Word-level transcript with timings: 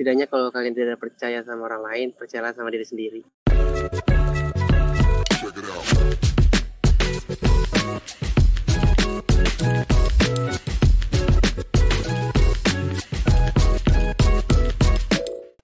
Setidaknya 0.00 0.32
kalau 0.32 0.48
kalian 0.48 0.72
tidak 0.72 0.96
percaya 0.96 1.44
sama 1.44 1.68
orang 1.68 1.84
lain, 1.84 2.08
percayalah 2.16 2.56
sama 2.56 2.72
diri 2.72 2.88
sendiri. 2.88 3.20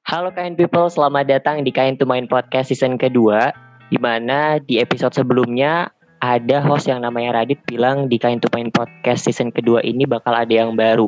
Halo 0.04 0.28
Kain 0.36 0.52
People, 0.52 0.92
selamat 0.92 1.32
datang 1.32 1.64
di 1.64 1.72
Kain 1.72 1.96
to 1.96 2.04
Main 2.04 2.28
Podcast 2.28 2.68
season 2.68 3.00
kedua 3.00 3.56
di 3.88 3.96
mana 3.96 4.60
di 4.60 4.76
episode 4.76 5.16
sebelumnya 5.16 5.95
ada 6.26 6.58
host 6.58 6.90
yang 6.90 7.06
namanya 7.06 7.38
Radit 7.38 7.62
bilang 7.70 8.10
di 8.10 8.18
Kain 8.18 8.42
to 8.42 8.50
Main 8.50 8.74
Podcast 8.74 9.30
season 9.30 9.54
kedua 9.54 9.78
ini 9.86 10.02
bakal 10.02 10.34
ada 10.34 10.50
yang 10.50 10.74
baru 10.74 11.06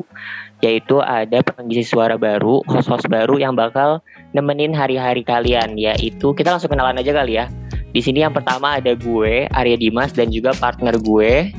yaitu 0.63 1.03
ada 1.03 1.43
pengisi 1.43 1.83
suara 1.83 2.15
baru, 2.15 2.63
host-host 2.67 3.07
baru 3.11 3.35
yang 3.39 3.55
bakal 3.55 3.99
nemenin 4.31 4.71
hari-hari 4.71 5.23
kalian 5.23 5.75
yaitu 5.75 6.31
kita 6.31 6.55
langsung 6.55 6.71
kenalan 6.71 6.99
aja 6.99 7.11
kali 7.11 7.35
ya. 7.35 7.51
Di 7.91 7.99
sini 7.99 8.23
yang 8.23 8.31
pertama 8.31 8.79
ada 8.79 8.95
gue, 8.95 9.49
Arya 9.51 9.75
Dimas 9.75 10.15
dan 10.15 10.31
juga 10.31 10.55
partner 10.55 10.95
gue 10.99 11.51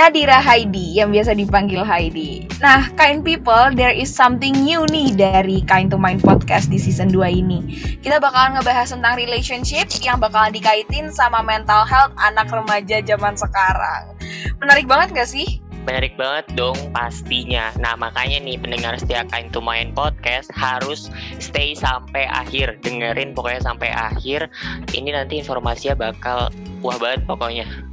Nadira 0.00 0.40
Heidi 0.40 0.96
yang 0.96 1.12
biasa 1.12 1.36
dipanggil 1.36 1.84
Heidi. 1.84 2.48
Nah, 2.64 2.88
Kind 2.96 3.20
People, 3.20 3.68
there 3.76 3.92
is 3.92 4.08
something 4.08 4.56
new 4.64 4.88
nih 4.88 5.12
dari 5.12 5.60
Kind 5.68 5.92
to 5.92 6.00
Mind 6.00 6.24
podcast 6.24 6.72
di 6.72 6.80
season 6.80 7.12
2 7.12 7.20
ini. 7.28 7.68
Kita 8.00 8.16
bakalan 8.16 8.56
ngebahas 8.56 8.96
tentang 8.96 9.20
relationship 9.20 9.92
yang 10.00 10.16
bakalan 10.16 10.56
dikaitin 10.56 11.12
sama 11.12 11.44
mental 11.44 11.84
health 11.84 12.16
anak 12.16 12.48
remaja 12.48 13.04
zaman 13.04 13.36
sekarang. 13.36 14.16
Menarik 14.64 14.88
banget 14.88 15.20
gak 15.20 15.28
sih? 15.28 15.60
Menarik 15.84 16.16
banget 16.16 16.48
dong 16.56 16.80
pastinya. 16.96 17.68
Nah 17.76 17.92
makanya 17.92 18.40
nih 18.40 18.56
pendengar 18.56 18.96
setia 18.96 19.28
Kind 19.28 19.52
to 19.52 19.60
Mind 19.60 19.92
Podcast 19.92 20.48
harus 20.56 21.12
stay 21.36 21.76
sampai 21.76 22.24
akhir. 22.24 22.80
Dengerin 22.80 23.36
pokoknya 23.36 23.68
sampai 23.68 23.92
akhir. 23.92 24.48
Ini 24.96 25.12
nanti 25.12 25.44
informasinya 25.44 26.08
bakal 26.08 26.48
wah 26.80 26.96
banget 26.96 27.28
pokoknya. 27.28 27.89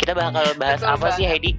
Kita 0.00 0.16
bakal 0.16 0.56
bahas 0.56 0.80
Betul 0.80 0.96
apa 0.96 1.06
sih. 1.12 1.28
Heidi? 1.28 1.52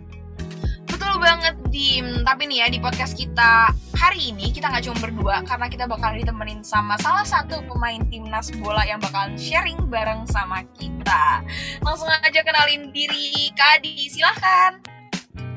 Betul 0.89 1.14
banget, 1.22 1.53
Dim. 1.70 2.25
Tapi 2.25 2.50
nih 2.50 2.66
ya, 2.66 2.67
di 2.73 2.81
podcast 2.81 3.14
kita 3.14 3.70
hari 3.94 4.34
ini, 4.34 4.50
kita 4.50 4.66
nggak 4.73 4.81
cuma 4.89 4.97
berdua, 4.97 5.45
karena 5.45 5.70
kita 5.70 5.86
bakal 5.86 6.09
ditemenin 6.17 6.66
sama 6.66 6.97
salah 6.97 7.22
satu 7.22 7.62
pemain 7.69 8.02
timnas 8.09 8.50
bola 8.58 8.81
yang 8.81 8.97
bakalan 8.97 9.38
sharing 9.38 9.78
bareng 9.94 10.25
sama 10.25 10.66
kita. 10.73 11.45
Langsung 11.86 12.09
aja 12.09 12.42
kenalin 12.42 12.89
diri, 12.89 13.53
Kak 13.53 13.78
Adi. 13.78 14.09
Silahkan. 14.09 14.81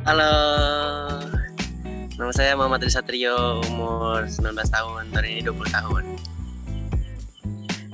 Halo, 0.05 0.37
nama 2.21 2.33
saya 2.37 2.53
Muhammad 2.53 2.85
Satrio, 2.93 3.65
umur 3.73 4.29
19 4.29 4.53
tahun, 4.69 5.09
tahun 5.09 5.25
ini 5.25 5.41
20 5.41 5.73
tahun. 5.73 6.05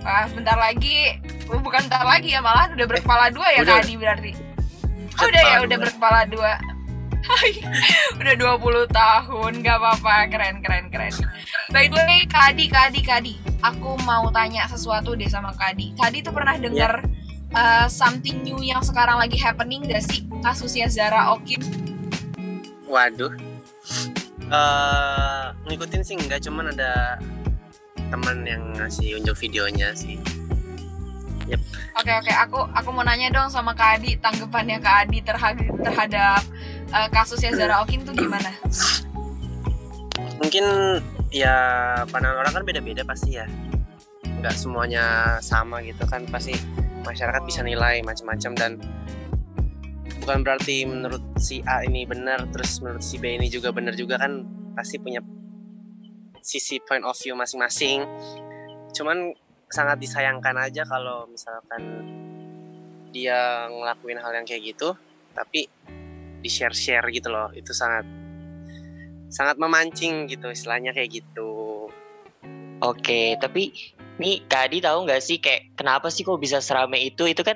Wah, 0.02 0.26
bentar 0.34 0.58
lagi, 0.58 1.22
oh, 1.46 1.62
bukan 1.62 1.86
bentar 1.86 2.02
lagi 2.02 2.34
ya, 2.34 2.42
malah 2.42 2.66
udah 2.74 2.86
berkepala 2.90 3.30
dua 3.30 3.46
ya, 3.54 3.62
Udah. 3.62 3.78
Kak 3.78 3.86
Adi 3.86 3.94
berarti. 3.94 4.49
Oh, 5.20 5.28
udah 5.28 5.42
ya, 5.44 5.56
udah 5.60 5.76
berkepala 5.76 6.20
dua. 6.28 6.52
Hai, 7.20 7.62
udah 8.16 8.34
20 8.58 8.88
tahun, 8.90 9.52
gak 9.60 9.76
apa-apa, 9.76 10.32
keren, 10.32 10.64
keren, 10.64 10.88
keren. 10.88 11.12
By 11.68 11.86
the 11.86 12.00
way, 12.08 12.24
Kak 12.24 12.56
Adi, 12.56 12.66
Kak 12.66 12.90
Adi, 12.90 13.00
Kak 13.04 13.22
Adi, 13.22 13.34
aku 13.60 14.00
mau 14.08 14.32
tanya 14.32 14.64
sesuatu 14.66 15.12
deh 15.14 15.28
sama 15.28 15.52
Kak 15.52 15.76
Adi. 15.76 15.92
Kak 15.94 16.10
Adi 16.10 16.24
tuh 16.24 16.32
pernah 16.32 16.56
denger 16.56 17.04
uh, 17.52 17.86
something 17.92 18.40
new 18.40 18.58
yang 18.64 18.80
sekarang 18.80 19.20
lagi 19.20 19.36
happening 19.36 19.84
gak 19.84 20.02
sih? 20.08 20.24
Kasusnya 20.40 20.88
Zara 20.88 21.36
Okin. 21.36 21.60
Waduh, 22.88 23.36
Eh 24.50 25.44
ngikutin 25.70 26.02
sih 26.02 26.18
enggak, 26.18 26.42
cuman 26.42 26.74
ada 26.74 27.22
teman 28.10 28.42
yang 28.42 28.74
ngasih 28.74 29.22
unjuk 29.22 29.38
videonya 29.38 29.94
sih. 29.94 30.18
Oke, 32.00 32.12
oke, 32.16 32.32
aku 32.32 32.60
aku 32.72 32.88
mau 32.96 33.04
nanya 33.04 33.28
dong 33.28 33.52
sama 33.52 33.76
Kak 33.76 34.00
Adi, 34.00 34.16
tanggapannya 34.16 34.80
Kak 34.80 35.04
Adi 35.04 35.20
terhadap, 35.20 35.68
terhadap 35.84 36.42
uh, 36.96 37.08
kasusnya 37.12 37.52
Zara 37.52 37.84
Okin 37.84 38.08
tuh 38.08 38.16
gimana? 38.16 38.48
Mungkin 40.40 40.64
ya 41.28 41.56
pandangan 42.08 42.40
orang 42.40 42.52
kan 42.56 42.64
beda-beda 42.64 43.04
pasti 43.04 43.36
ya. 43.36 43.44
Enggak 44.24 44.56
semuanya 44.56 45.36
sama 45.44 45.84
gitu 45.84 46.00
kan, 46.08 46.24
pasti 46.32 46.56
masyarakat 47.04 47.44
bisa 47.44 47.60
nilai 47.60 48.00
macam-macam 48.00 48.52
dan 48.56 48.72
bukan 50.24 50.40
berarti 50.40 50.88
menurut 50.88 51.20
si 51.36 51.60
A 51.68 51.84
ini 51.84 52.08
benar 52.08 52.48
terus 52.48 52.80
menurut 52.80 53.04
si 53.04 53.20
B 53.20 53.36
ini 53.36 53.52
juga 53.52 53.76
benar 53.76 53.92
juga 53.92 54.16
kan 54.16 54.44
pasti 54.72 54.96
punya 54.96 55.20
sisi 56.40 56.80
point 56.80 57.04
of 57.04 57.16
view 57.16 57.32
masing-masing 57.36 58.04
cuman 58.92 59.32
sangat 59.70 60.02
disayangkan 60.02 60.56
aja 60.58 60.82
kalau 60.84 61.30
misalkan 61.30 61.82
dia 63.14 63.70
ngelakuin 63.70 64.18
hal 64.18 64.34
yang 64.34 64.46
kayak 64.46 64.74
gitu 64.74 64.94
tapi 65.32 65.70
di 66.40 66.50
share 66.50 66.74
share 66.74 67.06
gitu 67.10 67.30
loh 67.30 67.54
itu 67.54 67.70
sangat 67.70 68.06
sangat 69.30 69.56
memancing 69.62 70.26
gitu 70.26 70.50
istilahnya 70.50 70.90
kayak 70.90 71.22
gitu 71.22 71.70
Oke, 72.80 73.36
tapi 73.36 73.76
nih 74.16 74.40
Kak 74.48 74.72
Adi 74.72 74.80
tahu 74.80 75.04
nggak 75.04 75.20
sih 75.20 75.36
kayak 75.36 75.76
kenapa 75.76 76.08
sih 76.08 76.24
kok 76.24 76.40
bisa 76.40 76.64
serame 76.64 76.96
itu? 76.96 77.28
Itu 77.28 77.44
kan 77.44 77.52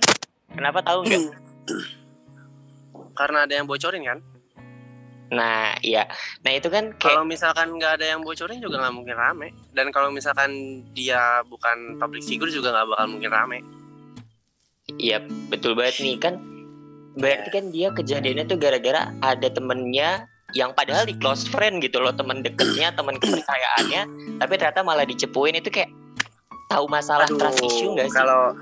kenapa 0.52 0.84
tahu 0.84 1.00
nggak? 1.08 1.22
karena 3.18 3.48
ada 3.48 3.54
yang 3.56 3.64
bocorin 3.64 4.04
kan 4.04 4.18
Nah, 5.34 5.74
iya. 5.82 6.06
Nah 6.46 6.52
itu 6.54 6.70
kan 6.70 6.94
kayak 6.94 7.18
kalau 7.18 7.26
misalkan 7.26 7.74
nggak 7.74 8.00
ada 8.00 8.06
yang 8.14 8.22
bocorin 8.22 8.62
juga 8.62 8.78
nggak 8.80 8.94
mungkin 8.94 9.16
rame. 9.18 9.48
Dan 9.74 9.90
kalau 9.90 10.14
misalkan 10.14 10.82
dia 10.94 11.42
bukan 11.50 11.98
public 11.98 12.22
figure 12.22 12.48
juga 12.48 12.70
nggak 12.70 12.94
bakal 12.94 13.06
mungkin 13.10 13.30
rame. 13.34 13.58
Iya 14.94 15.26
betul 15.50 15.74
banget 15.74 16.00
nih. 16.00 16.16
Kan 16.22 16.34
berarti 17.18 17.48
kan 17.50 17.64
dia 17.74 17.90
kejadiannya 17.90 18.44
tuh 18.46 18.58
gara-gara 18.58 19.10
ada 19.22 19.48
temennya 19.50 20.30
yang 20.54 20.70
padahal 20.70 21.02
di 21.02 21.18
close 21.18 21.50
friend 21.50 21.82
gitu 21.82 21.98
loh. 21.98 22.14
Teman 22.14 22.46
deketnya 22.46 22.94
teman 22.94 23.18
kepercayaannya. 23.18 24.02
Tapi 24.38 24.52
ternyata 24.54 24.86
malah 24.86 25.02
dicepuin. 25.02 25.58
Itu 25.58 25.74
kayak 25.74 25.90
tahu 26.70 26.86
masalah 26.86 27.26
Aduh, 27.26 27.38
trust 27.38 27.60
issue 27.62 27.90
nggak 27.92 28.08
sih? 28.08 28.16
kalau 28.16 28.54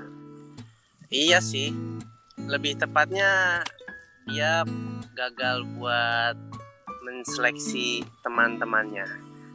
iya 1.13 1.37
sih. 1.37 1.69
Lebih 2.49 2.81
tepatnya 2.81 3.61
dia 4.27 4.65
gagal 5.13 5.67
buat 5.77 6.35
menseleksi 7.03 8.01
teman-temannya. 8.23 9.05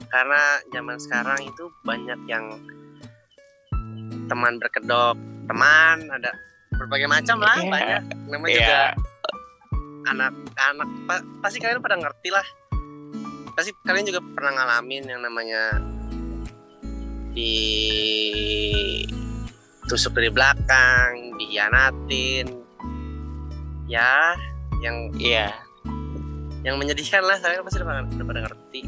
Karena 0.09 0.43
zaman 0.69 0.97
sekarang 0.97 1.41
itu 1.43 1.69
banyak 1.83 2.21
yang 2.25 2.45
teman 4.29 4.61
berkedok 4.61 5.17
teman 5.49 6.05
ada 6.13 6.29
berbagai 6.77 7.09
macam 7.09 7.41
lah 7.41 7.57
Iya. 7.57 7.69
banyak. 7.73 8.03
Namanya 8.29 8.53
Iya. 8.53 8.61
juga 8.61 8.81
anak-anak 10.09 10.89
pa- 11.05 11.27
pasti 11.41 11.59
kalian 11.59 11.81
pada 11.81 11.97
ngerti 11.97 12.29
lah. 12.29 12.47
Pasti 13.53 13.73
kalian 13.83 14.07
juga 14.07 14.21
pernah 14.23 14.53
ngalamin 14.55 15.05
yang 15.05 15.21
namanya 15.21 15.77
di 17.33 17.55
tusuk 19.85 20.13
dari 20.15 20.29
belakang 20.29 21.37
dihianatin. 21.37 22.47
Ya 23.89 24.37
yang 24.79 25.11
Iya, 25.17 25.51
yang 26.67 26.77
menyedihkan 26.79 27.23
lah 27.23 27.39
kalian 27.39 27.63
pasti 27.63 27.79
udah 27.83 27.89
pada, 28.27 28.41
ngerti 28.47 28.81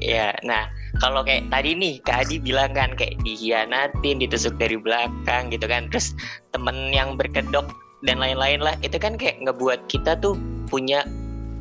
iya. 0.00 0.32
Nah 0.44 0.64
kalau 0.98 1.20
kayak 1.20 1.48
tadi 1.52 1.76
nih 1.76 2.00
Kak 2.02 2.26
Adi 2.26 2.40
bilang 2.40 2.72
kan 2.72 2.96
kayak 2.96 3.20
dihianatin, 3.20 4.20
ditusuk 4.20 4.56
dari 4.56 4.80
belakang 4.80 5.52
gitu 5.52 5.68
kan, 5.68 5.92
terus 5.92 6.16
temen 6.56 6.90
yang 6.90 7.20
berkedok 7.20 7.68
dan 8.08 8.16
lain-lain 8.16 8.64
lah, 8.64 8.74
itu 8.80 8.96
kan 8.96 9.20
kayak 9.20 9.36
ngebuat 9.44 9.84
kita 9.92 10.16
tuh 10.24 10.40
punya 10.72 11.04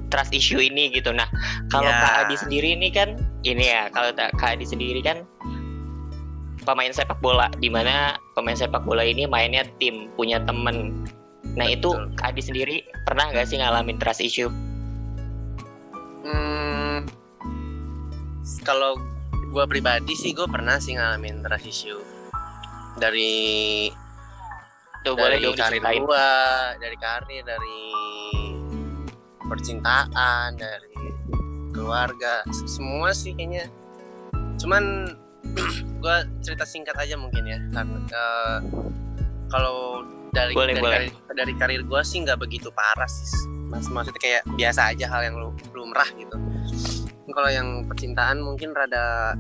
trust 0.09 0.34
issue 0.34 0.59
ini 0.59 0.90
gitu. 0.90 1.13
Nah 1.13 1.30
kalau 1.69 1.91
Ya. 1.91 2.00
Kak 2.01 2.13
Adi 2.25 2.36
sendiri 2.40 2.74
ini 2.74 2.90
kan 2.90 3.19
ini 3.46 3.69
ya 3.69 3.91
kalau 3.94 4.16
Kak 4.16 4.57
Adi 4.57 4.66
sendiri 4.66 5.03
kan 5.03 5.28
pemain 6.63 6.92
sepak 6.92 7.18
bola 7.24 7.50
di 7.60 7.69
mana 7.72 8.18
pemain 8.33 8.57
sepak 8.57 8.83
bola 8.83 9.06
ini 9.06 9.25
mainnya 9.30 9.68
tim 9.77 10.10
punya 10.18 10.42
temen. 10.44 11.06
Nah 11.56 11.68
itu 11.69 11.94
Betul. 11.94 12.15
Kak 12.18 12.27
Adi 12.36 12.42
sendiri 12.42 12.75
pernah 13.06 13.30
nggak 13.30 13.45
sih 13.48 13.57
ngalamin 13.62 13.98
trust 14.01 14.22
issue? 14.24 14.50
Hmm, 16.25 17.07
kalau 18.63 19.00
gue 19.50 19.66
pribadi 19.66 20.13
sih 20.13 20.36
gue 20.36 20.45
pernah 20.45 20.77
sih 20.77 20.95
ngalamin 20.95 21.42
trust 21.42 21.66
issue. 21.66 22.01
Dari 23.00 23.88
Tuh 25.00 25.16
boleh 25.16 25.39
dari 25.39 25.45
dong 25.48 25.56
karir 25.56 25.80
gue 25.80 26.30
dari 26.83 26.98
karir 27.00 27.44
dari 27.48 27.81
percintaan 29.48 30.60
dari 30.60 31.00
keluarga 31.71 32.44
semua 32.51 33.15
sih 33.15 33.31
kayaknya. 33.31 33.72
Cuman 34.60 35.15
gue 36.04 36.15
cerita 36.44 36.68
singkat 36.68 37.00
aja 37.00 37.15
mungkin 37.15 37.48
ya 37.48 37.60
karena 37.72 38.00
eh, 38.12 38.57
kalau 39.50 40.04
dari 40.30 40.54
Boleh, 40.54 40.77
dari 40.77 40.83
boleh. 40.83 40.98
karir, 41.10 41.12
dari 41.33 41.54
karir 41.57 41.81
gue 41.88 42.01
sih 42.06 42.22
nggak 42.22 42.38
begitu 42.38 42.69
parah 42.69 43.10
sih 43.10 43.25
maksudnya 43.69 44.21
kayak 44.21 44.44
biasa 44.57 44.81
aja 44.92 45.06
hal 45.07 45.21
yang 45.30 45.36
lu- 45.38 45.57
lumrah 45.71 46.10
gitu. 46.18 46.36
Kalau 47.30 47.50
yang 47.50 47.86
percintaan 47.86 48.42
mungkin 48.42 48.74
rada 48.74 49.38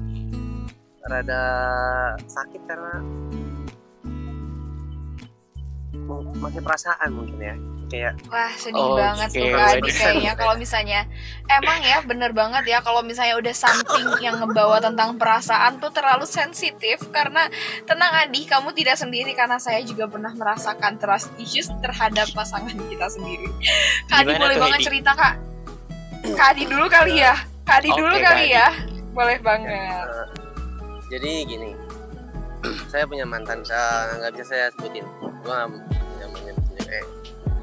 rada 1.09 1.41
sakit 2.29 2.61
karena 2.69 3.01
masih 6.39 6.61
perasaan 6.61 7.09
mungkin 7.13 7.37
ya 7.41 7.55
kayak 7.89 8.13
Wah 8.29 8.53
sedih 8.53 8.77
Oh, 8.79 8.93
banget 8.93 9.29
tuh 9.29 9.41
oke. 9.43 9.51
Kak 9.51 9.69
Adi 9.75 9.89
kayaknya 9.91 10.33
kalau 10.33 10.53
misalnya 10.53 11.01
emang 11.45 11.81
ya 11.81 11.97
bener 12.01 12.31
banget 12.31 12.63
ya 12.65 12.79
kalau 12.79 13.01
misalnya 13.01 13.35
udah 13.35 13.51
something 13.51 14.05
yang 14.19 14.37
ngebawa 14.37 14.77
tentang 14.77 15.17
perasaan 15.17 15.77
tuh 15.77 15.89
terlalu 15.89 16.23
sensitif 16.23 17.01
karena 17.09 17.49
tenang 17.83 18.13
Adi 18.23 18.45
kamu 18.45 18.69
tidak 18.71 18.95
sendiri 18.95 19.33
karena 19.33 19.57
saya 19.57 19.81
juga 19.81 20.05
pernah 20.05 20.29
merasakan 20.31 20.95
trust 20.95 21.33
issues 21.35 21.67
terhadap 21.79 22.29
pasangan 22.31 22.77
kita 22.77 23.09
sendiri. 23.09 23.49
Kak 24.05 24.21
Adi 24.21 24.31
boleh 24.37 24.55
tuh, 24.55 24.63
banget 24.63 24.79
cerita 24.85 25.11
Kak. 25.11 25.33
Kak 26.37 26.47
Adi 26.53 26.63
dulu 26.63 26.85
kali 26.85 27.13
ya. 27.17 27.33
Kak 27.65 27.81
Adi 27.81 27.89
dulu 27.91 28.13
Oke, 28.13 28.21
kali 28.21 28.45
Kak 28.45 28.53
ya. 28.53 28.67
Boleh 29.09 29.37
banget. 29.41 29.73
eh, 29.73 30.25
jadi 31.09 31.31
gini 31.43 31.69
saya 32.91 33.03
punya 33.03 33.25
mantan 33.25 33.65
saya 33.65 34.13
nggak 34.15 34.31
bisa 34.37 34.45
saya 34.45 34.65
sebutin 34.69 35.01
gua 35.41 35.65
nggak 35.65 35.79
nyebutin 36.21 36.55
eh, 36.85 37.05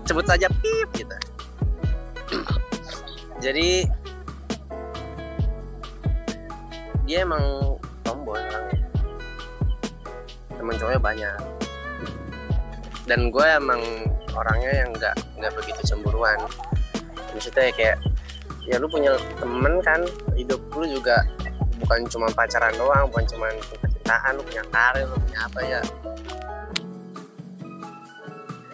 sebut 0.06 0.24
saja 0.24 0.46
pip 0.62 0.88
gitu. 0.94 1.16
Jadi 3.44 3.84
dia 7.06 7.22
emang 7.22 7.42
tomboy 8.06 8.38
orangnya. 8.38 8.86
Temen 10.54 10.74
cowoknya 10.78 11.02
banyak. 11.02 11.38
Dan 13.06 13.30
gue 13.30 13.46
emang 13.46 13.82
orangnya 14.34 14.72
yang 14.86 14.90
nggak 14.94 15.16
nggak 15.38 15.52
begitu 15.58 15.80
cemburuan. 15.94 16.38
Maksudnya 17.34 17.70
kayak 17.74 17.98
ya 18.66 18.82
lu 18.82 18.90
punya 18.90 19.14
temen 19.38 19.78
kan 19.82 20.02
hidup 20.34 20.58
lu 20.74 20.90
juga 20.90 21.22
bukan 21.78 22.02
cuma 22.10 22.26
pacaran 22.34 22.74
doang 22.74 23.06
bukan 23.14 23.24
cuma 23.30 23.46
cinta-cintaan 23.62 24.32
lu 24.34 24.42
punya 24.42 24.64
karir 24.74 25.06
lu 25.06 25.16
punya 25.22 25.38
apa 25.46 25.60
ya 25.62 25.80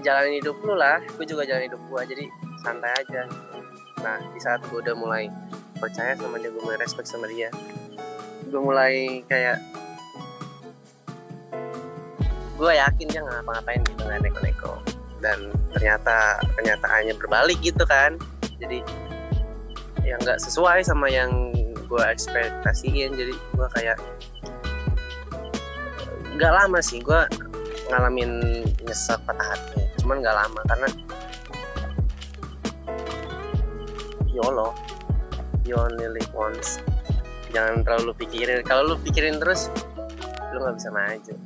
jalanin 0.03 0.43
hidup 0.43 0.59
lu 0.67 0.75
lah. 0.75 0.99
Gue 1.17 1.25
juga 1.25 1.47
jalan 1.47 1.67
hidup 1.71 1.81
gue 1.89 2.01
jadi 2.11 2.25
santai 2.61 2.93
aja. 2.99 3.23
Nah 4.03 4.19
di 4.35 4.41
saat 4.43 4.61
gue 4.67 4.79
udah 4.79 4.95
mulai 4.99 5.31
percaya 5.79 6.15
sama 6.15 6.39
dia 6.39 6.51
gue 6.51 6.63
mulai 6.63 6.79
respect 6.79 7.11
sama 7.11 7.27
dia 7.27 7.51
gue 8.53 8.61
mulai 8.61 9.25
kayak 9.27 9.59
gue 12.61 12.73
yakin 12.79 13.07
dia 13.11 13.25
nggak 13.25 13.43
ngapa-ngapain 13.43 13.81
gitu 13.83 14.03
nggak 14.05 14.21
neko-neko. 14.23 14.73
Dan 15.23 15.39
ternyata 15.73 16.39
kenyataannya 16.59 17.15
berbalik 17.17 17.59
gitu 17.65 17.83
kan. 17.89 18.21
Jadi 18.61 18.85
yang 20.05 20.21
nggak 20.21 20.39
sesuai 20.39 20.85
sama 20.85 21.09
yang 21.09 21.51
gue 21.89 22.05
ekspektasiin. 22.05 23.17
Jadi 23.17 23.33
gue 23.35 23.69
kayak 23.75 23.99
nggak 26.37 26.53
lama 26.53 26.79
sih 26.85 27.01
gue 27.01 27.21
ngalamin 27.91 28.63
nyesek 28.85 29.21
patah 29.27 29.57
hati 29.57 29.82
cuman 30.13 30.29
nggak 30.29 30.39
lama 30.45 30.61
karena 30.69 30.89
YOLO 34.29 34.77
you 35.65 35.73
only 35.73 36.05
live 36.05 36.33
once 36.37 36.85
jangan 37.49 37.81
terlalu 37.81 38.13
pikirin 38.21 38.61
kalau 38.61 38.93
lu 38.93 38.97
pikirin 39.01 39.41
terus 39.41 39.73
lu 40.53 40.61
nggak 40.61 40.77
bisa 40.77 40.93
maju 40.93 41.37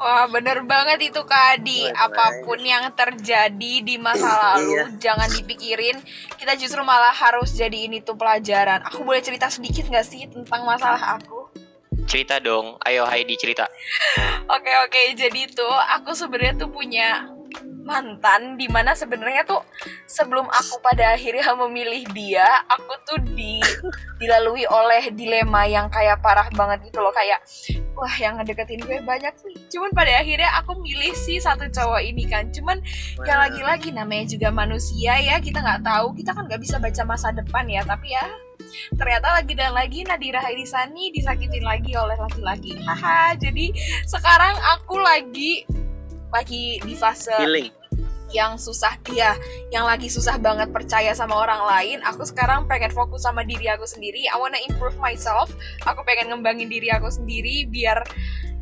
Wah 0.00 0.24
bener 0.32 0.64
banget 0.64 1.12
itu 1.12 1.20
Kak 1.28 1.60
Adi 1.60 1.84
Wah, 1.84 2.08
Apa 2.08 2.40
pun 2.40 2.56
yang 2.64 2.88
terjadi 2.96 3.84
di 3.84 4.00
masa 4.00 4.32
lalu 4.56 4.80
Iya. 4.80 4.84
Jangan 4.96 5.28
dipikirin 5.28 6.00
Kita 6.40 6.56
justru 6.56 6.80
malah 6.80 7.12
harus 7.12 7.52
jadiin 7.52 8.00
itu 8.00 8.16
pelajaran 8.16 8.80
Aku 8.88 9.04
boleh 9.04 9.20
cerita 9.20 9.52
sedikit 9.52 9.92
gak 9.92 10.08
sih 10.08 10.24
tentang 10.24 10.64
masalah 10.64 11.20
aku? 11.20 11.52
Cerita 12.08 12.40
dong. 12.40 12.80
Ayo 12.82 13.04
Heidi 13.06 13.36
cerita. 13.38 13.68
Oke 14.56 14.72
oke 14.82 15.00
jadi 15.14 15.46
tuh 15.46 15.70
aku 15.70 16.10
sebenarnya 16.10 16.58
tuh 16.66 16.70
punya 16.74 17.30
mantan 17.90 18.54
di 18.54 18.70
mana 18.70 18.94
sebenarnya 18.94 19.42
tuh 19.42 19.66
sebelum 20.06 20.46
aku 20.46 20.78
pada 20.78 21.18
akhirnya 21.18 21.50
memilih 21.66 22.06
dia 22.14 22.46
aku 22.70 22.94
tuh 23.02 23.18
di 23.34 23.58
dilalui 24.22 24.62
oleh 24.70 25.10
dilema 25.10 25.66
yang 25.66 25.90
kayak 25.90 26.22
parah 26.22 26.46
banget 26.54 26.86
gitu 26.86 27.02
loh. 27.02 27.10
Kayak 27.10 27.42
wah 27.98 28.14
yang 28.22 28.38
ngedeketin 28.38 28.86
gue 28.86 29.02
banyak 29.02 29.34
sih. 29.42 29.56
Cuman 29.74 29.90
pada 29.90 30.22
akhirnya 30.22 30.54
aku 30.62 30.78
milih 30.78 31.10
si 31.18 31.42
satu 31.42 31.66
cowok 31.66 32.00
ini 32.06 32.30
kan. 32.30 32.46
Cuman 32.54 32.78
ya 33.26 33.34
lagi-lagi 33.40 33.90
namanya 33.90 34.30
juga 34.30 34.54
manusia 34.54 35.18
ya 35.18 35.42
kita 35.42 35.58
nggak 35.58 35.82
tahu. 35.82 36.14
Kita 36.14 36.30
kan 36.36 36.46
nggak 36.46 36.62
bisa 36.62 36.78
baca 36.78 37.02
masa 37.02 37.34
depan 37.34 37.66
ya 37.66 37.82
tapi 37.82 38.14
ya 38.14 38.24
ternyata 38.94 39.34
lagi 39.34 39.52
dan 39.58 39.74
lagi 39.74 40.06
Nadira 40.06 40.38
Hairisani 40.38 41.10
disakitin 41.10 41.64
lagi 41.66 41.96
oleh 41.96 42.14
laki-laki. 42.14 42.78
Haha 42.84 43.34
jadi 43.34 43.72
sekarang 44.06 44.54
aku 44.78 45.00
lagi 45.00 45.64
lagi 46.30 46.78
di 46.78 46.94
fase 46.94 47.34
healing 47.42 47.79
yang 48.30 48.56
susah 48.56 48.94
dia 49.06 49.34
yang 49.74 49.86
lagi 49.86 50.06
susah 50.06 50.38
banget 50.38 50.70
percaya 50.70 51.10
sama 51.14 51.34
orang 51.38 51.62
lain 51.66 51.98
aku 52.06 52.26
sekarang 52.26 52.66
pengen 52.70 52.90
fokus 52.90 53.26
sama 53.26 53.42
diri 53.42 53.66
aku 53.70 53.86
sendiri. 53.86 54.26
I 54.30 54.36
wanna 54.38 54.58
improve 54.62 54.96
myself. 54.98 55.50
Aku 55.86 56.02
pengen 56.06 56.34
ngembangin 56.34 56.70
diri 56.70 56.88
aku 56.90 57.10
sendiri 57.10 57.66
biar 57.66 58.02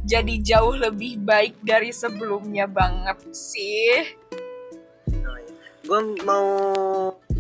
jadi 0.09 0.35
jauh 0.41 0.73
lebih 0.77 1.21
baik 1.21 1.61
dari 1.61 1.93
sebelumnya 1.93 2.65
banget 2.65 3.21
sih. 3.37 4.17
Gue 5.85 6.01
mau 6.25 6.47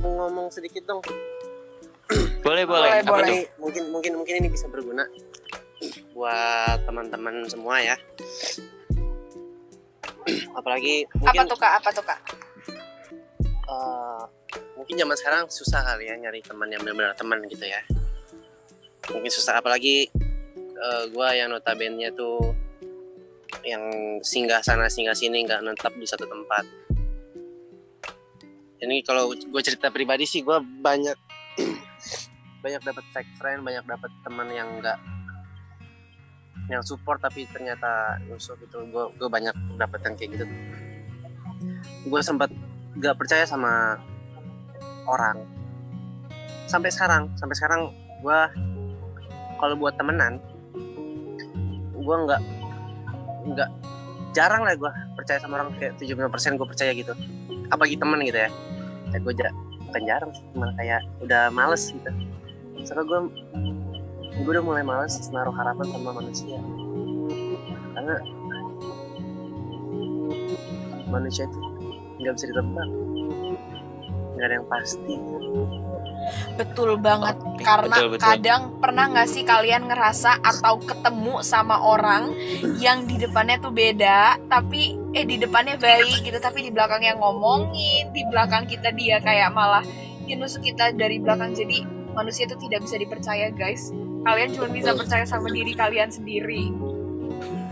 mau 0.01 0.13
ngomong 0.25 0.49
sedikit 0.53 0.85
dong. 0.89 1.05
Boleh 2.45 2.65
Boleh, 2.65 2.65
boleh. 2.65 3.03
Boleh. 3.05 3.41
mungkin 3.61 3.83
mungkin 3.93 4.13
mungkin 4.17 4.35
ini 4.41 4.49
bisa 4.49 4.65
berguna 4.73 5.05
buat 6.17 6.83
teman-teman 6.89 7.47
semua 7.47 7.79
ya 7.79 7.97
apalagi 10.57 11.05
apa 11.09 11.19
mungkin 11.21 11.45
tuh 11.49 11.59
kak? 11.59 11.73
Apa 11.83 11.89
tuh 11.93 12.05
kak? 12.05 12.21
Eh, 13.69 14.23
mungkin 14.77 14.95
zaman 14.97 15.17
sekarang 15.19 15.43
susah 15.53 15.85
kali 15.85 16.09
ya 16.09 16.15
nyari 16.17 16.41
teman 16.41 16.69
yang 16.73 16.81
benar-benar 16.81 17.13
teman 17.19 17.45
gitu 17.47 17.65
ya. 17.65 17.81
Mungkin 19.13 19.31
susah 19.33 19.61
apalagi 19.61 20.09
eh, 20.79 21.03
gua 21.13 21.37
yang 21.37 21.53
notabene 21.53 22.13
tuh 22.17 22.57
yang 23.65 23.83
singgah 24.21 24.61
sana 24.61 24.89
singgah 24.93 25.17
sini 25.17 25.45
nggak 25.45 25.65
netap 25.65 25.93
di 25.97 26.07
satu 26.09 26.25
tempat. 26.29 26.65
Ini 28.79 29.03
kalau 29.03 29.35
gue 29.35 29.63
cerita 29.65 29.91
pribadi 29.91 30.23
sih 30.23 30.47
gue 30.47 30.55
banyak 30.63 31.19
banyak 32.63 32.79
dapat 32.79 33.05
fake 33.11 33.33
friend 33.35 33.67
banyak 33.67 33.83
dapat 33.83 34.11
teman 34.23 34.47
yang 34.55 34.71
enggak 34.79 34.95
yang 36.69 36.85
support 36.85 37.19
tapi 37.19 37.49
ternyata 37.49 38.21
nusuk 38.28 38.61
gitu. 38.61 38.85
Gue 38.93 39.28
banyak 39.28 39.57
dapet 39.81 40.00
yang 40.04 40.14
kayak 40.16 40.31
gitu. 40.37 40.45
Gue 42.09 42.21
sempat 42.21 42.52
gak 43.00 43.16
percaya 43.16 43.49
sama 43.49 43.97
orang. 45.09 45.40
Sampai 46.69 46.93
sekarang 46.93 47.33
sampai 47.40 47.57
sekarang 47.57 47.81
gue 48.21 48.40
kalau 49.59 49.75
buat 49.81 49.97
temenan 49.97 50.38
gue 51.99 52.16
nggak 52.25 52.43
nggak 53.52 53.71
jarang 54.37 54.62
lah 54.64 54.76
gue 54.76 54.93
percaya 55.16 55.40
sama 55.40 55.61
orang 55.61 55.73
kayak 55.81 55.97
75% 56.00 56.61
gue 56.61 56.69
percaya 56.69 56.93
gitu. 56.93 57.12
Apalagi 57.73 57.97
temen 57.97 58.21
gitu 58.25 58.38
ya. 58.38 58.50
Ya 59.09 59.19
gue 59.25 59.33
ja, 59.33 59.49
bukan 59.88 60.02
jarang 60.04 60.31
sih 60.37 60.45
kayak 60.76 61.00
udah 61.25 61.49
males 61.49 61.88
gitu. 61.88 62.11
Soalnya 62.85 63.04
gue 63.09 63.21
gue 64.38 64.52
udah 64.54 64.64
mulai 64.64 64.85
males 64.87 65.18
naruh 65.35 65.54
harapan 65.54 65.87
sama 65.90 66.11
manusia. 66.14 66.59
Karena 67.95 68.16
manusia 71.11 71.45
itu 71.50 71.59
nggak 72.23 72.33
bisa 72.38 72.47
ditebak. 72.54 72.88
Nggak 74.38 74.47
ada 74.47 74.54
yang 74.54 74.68
pasti. 74.71 75.14
Betul 76.54 77.00
banget. 77.02 77.35
Oke, 77.40 77.64
karena 77.66 77.97
betul, 77.99 78.09
betul. 78.14 78.23
kadang 78.23 78.62
pernah 78.78 79.04
nggak 79.11 79.28
sih 79.30 79.42
kalian 79.42 79.90
ngerasa 79.90 80.38
atau 80.38 80.78
ketemu 80.78 81.42
sama 81.42 81.83
orang 81.83 82.37
yang 82.78 83.09
di 83.09 83.18
depannya 83.18 83.59
tuh 83.59 83.73
beda 83.75 84.38
tapi 84.47 84.95
eh 85.16 85.25
di 85.25 85.40
depannya 85.40 85.80
baik 85.80 86.23
gitu 86.23 86.38
tapi 86.38 86.68
di 86.68 86.71
belakangnya 86.71 87.16
ngomongin 87.18 88.12
di 88.14 88.23
belakang 88.28 88.68
kita 88.71 88.95
dia 88.95 89.18
kayak 89.18 89.50
malah 89.50 89.83
dia 90.28 90.37
nusuk 90.38 90.62
kita 90.62 90.95
dari 90.95 91.18
belakang. 91.18 91.57
Jadi 91.57 91.83
manusia 92.14 92.47
itu 92.47 92.54
tidak 92.61 92.87
bisa 92.87 92.97
dipercaya 92.99 93.50
guys 93.50 93.90
kalian 94.28 94.52
cuma 94.52 94.68
bisa 94.68 94.92
percaya 94.92 95.25
sama 95.25 95.49
diri 95.49 95.73
kalian 95.73 96.12
sendiri 96.12 96.68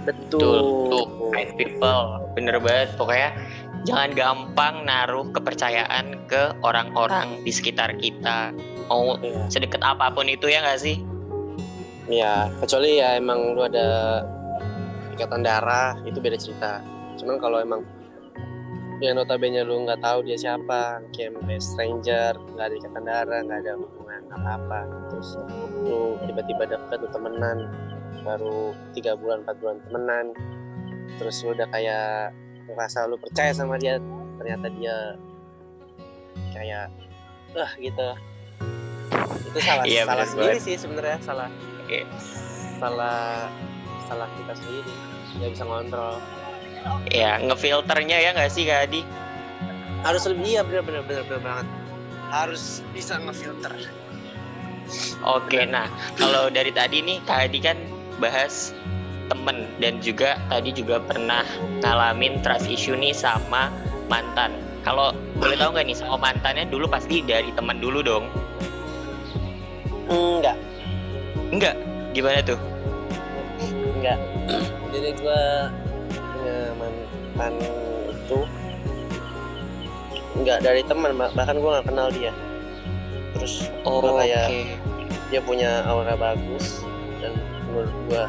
Betul. 0.07 0.87
Tuh, 0.87 1.35
kind 1.35 1.51
people. 1.59 2.23
Bener 2.39 2.63
banget. 2.63 2.95
Pokoknya 2.95 3.35
jangan 3.83 4.15
gampang 4.15 4.87
naruh 4.87 5.27
kepercayaan 5.35 6.15
ke 6.31 6.55
orang-orang 6.63 7.43
di 7.43 7.51
sekitar 7.51 7.91
kita. 7.99 8.55
Mau 8.87 9.19
Iya. 9.19 9.51
sedekat 9.51 9.83
apa 9.83 10.15
pun 10.15 10.31
itu 10.31 10.47
ya 10.47 10.63
nggak 10.63 10.79
sih? 10.79 11.03
ya 12.07 12.47
kecuali 12.63 13.03
ya 13.03 13.19
emang 13.19 13.59
lu 13.59 13.67
ada 13.67 14.23
ikatan 15.15 15.43
darah 15.43 15.99
itu 16.07 16.23
beda 16.23 16.39
cerita 16.39 16.79
cuman 17.19 17.37
kalau 17.43 17.59
emang 17.59 17.83
yang 18.97 19.21
notabene 19.21 19.61
lu 19.61 19.85
nggak 19.85 20.01
tahu 20.01 20.25
dia 20.25 20.41
siapa 20.41 21.05
kayak 21.13 21.37
stranger 21.61 22.33
nggak 22.57 22.65
ada 22.65 22.75
ikatan 22.81 23.05
darah 23.05 23.41
nggak 23.45 23.61
ada 23.67 23.73
hubungan 23.77 24.23
apa 24.33 24.49
apa 24.57 24.81
terus 25.13 25.37
lu 25.85 26.17
tiba-tiba 26.25 26.65
deket 26.65 26.99
lu 27.05 27.09
temenan 27.13 27.59
baru 28.25 28.73
tiga 28.97 29.13
bulan 29.15 29.45
empat 29.45 29.57
bulan 29.61 29.77
temenan 29.85 30.27
terus 31.21 31.45
lu 31.45 31.53
udah 31.53 31.69
kayak 31.69 32.33
ngerasa 32.67 33.05
lu 33.07 33.21
percaya 33.21 33.53
sama 33.53 33.77
dia 33.77 34.01
ternyata 34.41 34.67
dia 34.73 34.97
kayak 36.57 36.89
ah 37.57 37.73
gitu. 37.81 38.09
Itu 39.49 39.59
salah 39.65 39.85
Iya, 39.89 40.05
salah 40.05 40.27
sendiri 40.29 40.57
banget. 40.61 40.67
sih 40.69 40.75
sebenarnya 40.77 41.19
salah. 41.25 41.49
Iya. 41.89 42.05
salah 42.77 43.49
salah 44.05 44.29
kita 44.37 44.53
sendiri. 44.53 44.93
Nggak 45.41 45.51
bisa 45.57 45.65
ngontrol 45.65 46.17
Ya, 47.11 47.39
ngefilternya 47.41 48.19
ya 48.19 48.31
nggak 48.37 48.51
sih 48.51 48.67
Kak 48.67 48.91
Adi? 48.91 49.03
harus 50.07 50.23
lebih 50.31 50.47
iya 50.47 50.63
bener 50.63 50.87
bener 50.87 51.03
bener, 51.03 51.23
bener 51.27 51.43
banget 51.43 51.67
harus 52.31 52.79
bisa 52.95 53.19
ngefilter 53.19 53.75
Oke, 55.27 55.67
nah 55.67 55.91
kalau 56.15 56.47
dari 56.47 56.71
tadi 56.71 57.03
nih 57.03 57.19
Kak 57.27 57.51
Adi 57.51 57.59
kan 57.59 57.75
bahas 58.23 58.71
temen 59.27 59.67
dan 59.83 59.99
juga 59.99 60.39
tadi 60.47 60.71
juga 60.71 61.03
pernah 61.03 61.43
ngalamin 61.83 62.39
trust 62.47 62.71
issue 62.71 62.95
nih 62.95 63.11
sama 63.11 63.67
mantan. 64.07 64.55
Kalau 64.87 65.11
boleh 65.43 65.59
tahu 65.59 65.75
nggak 65.75 65.91
nih 65.91 65.99
sama 65.99 66.15
mantannya 66.23 66.71
dulu 66.71 66.87
pasti 66.87 67.19
dari 67.27 67.51
teman 67.59 67.83
dulu 67.83 67.99
dong? 67.99 68.31
enggak 70.07 70.55
Enggak, 71.51 71.75
gimana 72.15 72.39
tuh? 72.47 72.59
enggak 73.99 74.19
jadi 74.95 75.11
gue 75.19 75.43
punya 76.47 76.79
mantan 76.79 77.53
itu 78.07 78.39
enggak 80.37 80.59
dari 80.63 80.83
teman 80.87 81.11
bah- 81.19 81.35
bahkan 81.35 81.59
gue 81.59 81.67
nggak 81.69 81.87
kenal 81.91 82.07
dia 82.09 82.31
terus 83.35 83.67
Oh, 83.83 83.99
Gua 83.99 84.15
oke. 84.15 84.23
kayak- 84.23 84.79
dia 85.27 85.41
punya 85.43 85.83
aura 85.85 86.15
bagus 86.15 86.87
dan 87.19 87.35
menurut 87.67 87.91
gue 88.07 88.23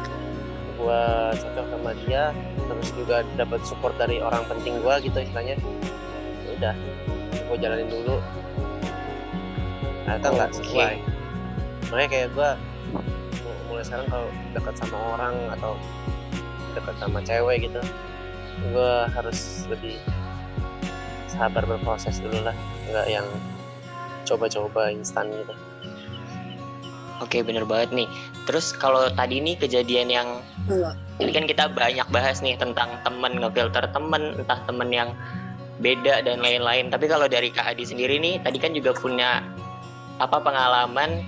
gue 0.78 1.00
cocok 1.38 1.66
sama 1.68 1.90
dia 2.02 2.34
terus 2.58 2.88
juga 2.92 3.16
dapat 3.38 3.62
support 3.62 3.94
dari 3.94 4.18
orang 4.18 4.42
penting 4.46 4.82
gue 4.82 4.94
gitu 5.00 5.18
istilahnya 5.20 5.54
Ya 6.42 6.50
udah 6.58 6.74
gue 7.30 7.56
jalanin 7.56 7.86
dulu 7.86 8.18
ternyata 10.02 10.26
nggak 10.26 10.50
Oke. 10.50 10.58
sesuai 10.58 10.94
makanya 11.86 12.08
kayak 12.10 12.28
gue 12.34 12.50
mulai 13.68 13.84
sekarang 13.86 14.06
kalau 14.10 14.26
dekat 14.50 14.74
sama 14.74 14.96
orang 15.14 15.34
atau 15.54 15.72
dekat 16.74 16.94
sama 16.98 17.18
cewek 17.22 17.56
gitu 17.62 17.78
gue 18.58 18.92
harus 19.14 19.68
lebih 19.70 19.96
sabar 21.28 21.62
berproses 21.64 22.18
dulu 22.18 22.42
lah 22.42 22.56
nggak 22.90 23.06
yang 23.06 23.26
coba-coba 24.26 24.92
instan 24.92 25.30
gitu 25.32 25.54
Oke, 27.18 27.42
bener 27.42 27.66
banget 27.66 27.90
nih. 27.90 28.08
Terus 28.46 28.70
kalau 28.70 29.10
tadi 29.10 29.42
nih 29.42 29.58
kejadian 29.58 30.06
yang 30.06 30.28
ini 31.18 31.34
kan 31.34 31.50
kita 31.50 31.66
banyak 31.66 32.06
bahas 32.14 32.38
nih 32.38 32.54
tentang 32.54 32.94
temen 33.02 33.42
ngefilter 33.42 33.90
temen, 33.90 34.38
entah 34.38 34.62
temen 34.70 34.86
yang 34.94 35.10
beda 35.82 36.22
dan 36.22 36.38
lain-lain. 36.38 36.94
Tapi 36.94 37.10
kalau 37.10 37.26
dari 37.26 37.50
Kak 37.50 37.74
Adi 37.74 37.82
sendiri 37.82 38.22
nih, 38.22 38.38
tadi 38.46 38.62
kan 38.62 38.70
juga 38.70 38.94
punya 38.94 39.42
apa 40.22 40.38
pengalaman 40.38 41.22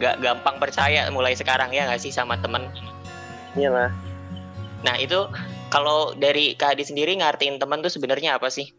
gak 0.00 0.20
gampang 0.20 0.56
percaya 0.56 1.08
mulai 1.12 1.36
sekarang 1.36 1.72
ya 1.72 1.88
nggak 1.88 2.00
sih 2.00 2.12
sama 2.12 2.36
temen. 2.40 2.64
iyalah 3.52 3.92
Nah 4.80 4.96
itu 4.96 5.28
kalau 5.70 6.12
dari 6.18 6.58
Kak 6.58 6.74
Adi 6.76 6.84
sendiri 6.84 7.14
ngartiin 7.16 7.56
temen 7.56 7.78
tuh 7.80 7.92
sebenarnya 7.92 8.36
apa 8.36 8.50
sih? 8.50 8.70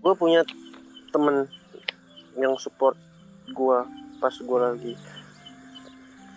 gue 0.00 0.16
punya 0.16 0.40
temen 1.12 1.44
yang 2.40 2.56
support 2.56 2.96
gue 3.52 3.78
pas 4.16 4.32
gue 4.32 4.58
lagi 4.58 4.94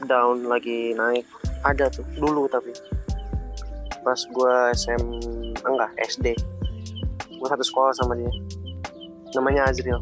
down 0.03 0.43
lagi 0.51 0.91
naik. 0.91 1.23
Ada 1.63 1.87
tuh 1.87 2.03
dulu 2.19 2.43
tapi. 2.51 2.75
Pas 4.03 4.19
gue 4.19 4.53
SM 4.75 4.99
enggak 5.63 5.95
SD 6.11 6.35
gue 7.39 7.47
satu 7.47 7.63
sekolah 7.63 7.95
sama 7.95 8.19
dia. 8.19 8.31
Namanya 9.31 9.71
Azril. 9.71 9.99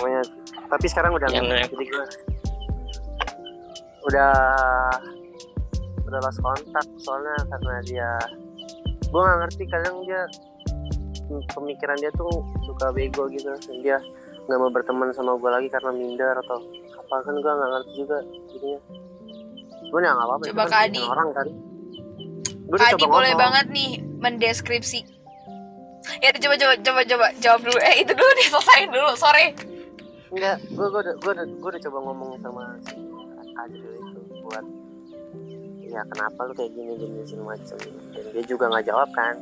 Namanya 0.00 0.20
tapi 0.72 0.86
sekarang 0.88 1.12
udah 1.12 1.28
Yang- 1.28 1.44
enggak. 1.44 1.68
jadi 1.76 1.84
gue 1.92 2.06
udah 4.04 4.32
udah 6.14 6.22
lost 6.22 6.38
kontak 6.38 6.86
soalnya 7.02 7.34
karena 7.50 7.74
dia 7.82 8.10
gue 9.02 9.20
nggak 9.20 9.38
ngerti 9.42 9.64
kadang 9.66 9.96
dia 10.06 10.22
pemikiran 11.50 11.98
dia 11.98 12.14
tuh 12.14 12.30
suka 12.62 12.94
bego 12.94 13.26
gitu 13.34 13.50
dia 13.82 13.98
nggak 14.46 14.58
mau 14.62 14.70
berteman 14.70 15.10
sama 15.10 15.34
gue 15.34 15.50
lagi 15.50 15.68
karena 15.72 15.90
minder 15.90 16.38
atau 16.38 16.62
apa 16.94 17.14
kan 17.26 17.34
gue 17.34 17.52
nggak 17.52 17.70
ngerti 17.74 17.92
juga 17.98 18.18
jadinya 18.54 18.80
sebenarnya 19.82 20.10
nggak 20.14 20.26
apa-apa 20.30 20.44
Coba 20.50 20.62
kan 20.62 20.70
Kak 20.70 20.82
Adi. 20.86 21.02
orang 21.02 21.28
kan 21.34 21.46
gue 22.46 22.78
Kak 22.78 22.90
Adi 22.94 23.04
boleh 23.10 23.32
banget 23.34 23.66
nih 23.74 23.90
mendeskripsi. 24.22 25.00
Ya 26.20 26.32
coba 26.36 26.54
coba 26.56 26.74
coba 26.80 27.00
coba 27.08 27.26
jawab 27.40 27.60
dulu. 27.64 27.78
Eh 27.80 28.04
itu 28.04 28.12
dulu 28.12 28.30
nih 28.36 28.46
selesain 28.48 28.88
dulu. 28.92 29.10
Sorry. 29.16 29.46
enggak 30.34 30.56
gue 30.66 30.86
gue 30.90 31.00
udah 31.00 31.14
gue 31.14 31.30
udah 31.30 31.46
gue 31.46 31.68
udah 31.70 31.82
coba 31.86 31.98
ngomong 32.10 32.30
sama 32.42 32.64
si 32.82 32.98
Azril 33.54 33.94
itu 34.02 34.20
buat 34.42 34.66
ya 35.88 36.00
kenapa 36.08 36.38
lu 36.48 36.52
kayak 36.56 36.72
gini 36.72 36.92
gini 36.96 37.20
segala 37.26 37.54
macam 37.54 37.76
dan 38.12 38.24
dia 38.32 38.44
juga 38.44 38.64
nggak 38.72 38.84
jawab 38.88 39.08
kan. 39.12 39.34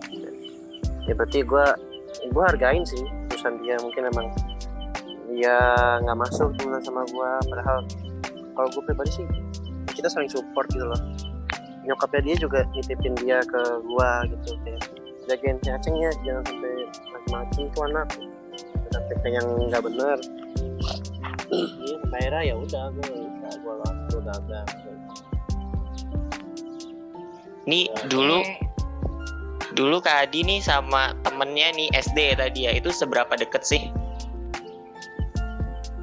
Ya 1.07 1.13
berarti 1.15 1.41
gue 1.43 1.67
gue 2.31 2.45
hargain 2.45 2.85
sih 2.87 3.03
urusan 3.31 3.55
dia. 3.63 3.77
Mungkin 3.83 4.03
emang 4.11 4.27
dia 5.33 5.57
nggak 6.05 6.19
masuk 6.19 6.53
temenan 6.61 6.83
sama 6.85 7.03
gue 7.09 7.31
padahal 7.49 7.79
kalau 8.53 8.69
gue 8.69 8.83
pribadi 8.85 9.13
sih 9.23 9.27
kita 9.93 10.09
saling 10.11 10.31
support 10.31 10.67
gitu 10.71 10.85
loh. 10.85 11.01
Nyokapnya 11.83 12.21
dia 12.33 12.37
juga 12.39 12.63
nitipin 12.75 13.15
dia 13.19 13.43
ke 13.43 13.63
gue 13.83 14.11
gitu 14.37 14.51
kayak 14.63 14.83
jagain 15.31 15.57
si 15.63 15.69
acengnya 15.71 16.11
jangan 16.27 16.45
sampai 16.47 16.73
macam-macam 17.11 17.63
tuh 17.71 17.83
anak. 17.91 18.09
Sampai 18.93 19.15
kayak 19.25 19.35
yang 19.41 19.49
nggak 19.73 19.83
bener 19.89 20.19
akhirnya 22.17 22.43
ya 22.45 22.55
udah 22.57 22.85
gue 22.97 23.09
gue 23.61 23.75
lost 23.85 24.01
gue 24.13 24.23
gagal 24.25 24.67
Nih 27.69 27.87
Ya. 27.91 28.07
dulu 28.11 28.43
dulu 29.73 29.97
Kak 30.05 30.29
Adi 30.29 30.45
nih 30.45 30.61
sama 30.61 31.17
temennya 31.25 31.73
nih 31.73 31.89
SD 31.97 32.37
tadi 32.37 32.69
ya 32.69 32.77
itu 32.77 32.93
seberapa 32.93 33.33
deket 33.39 33.65
sih? 33.65 33.83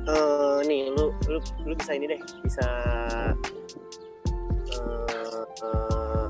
eh 0.10 0.58
nih 0.66 0.90
lu 0.90 1.14
lu 1.30 1.38
lu 1.70 1.74
bisa 1.78 1.94
ini 1.94 2.10
deh 2.10 2.22
bisa 2.42 2.66
eh 4.74 5.46
eh, 5.62 6.26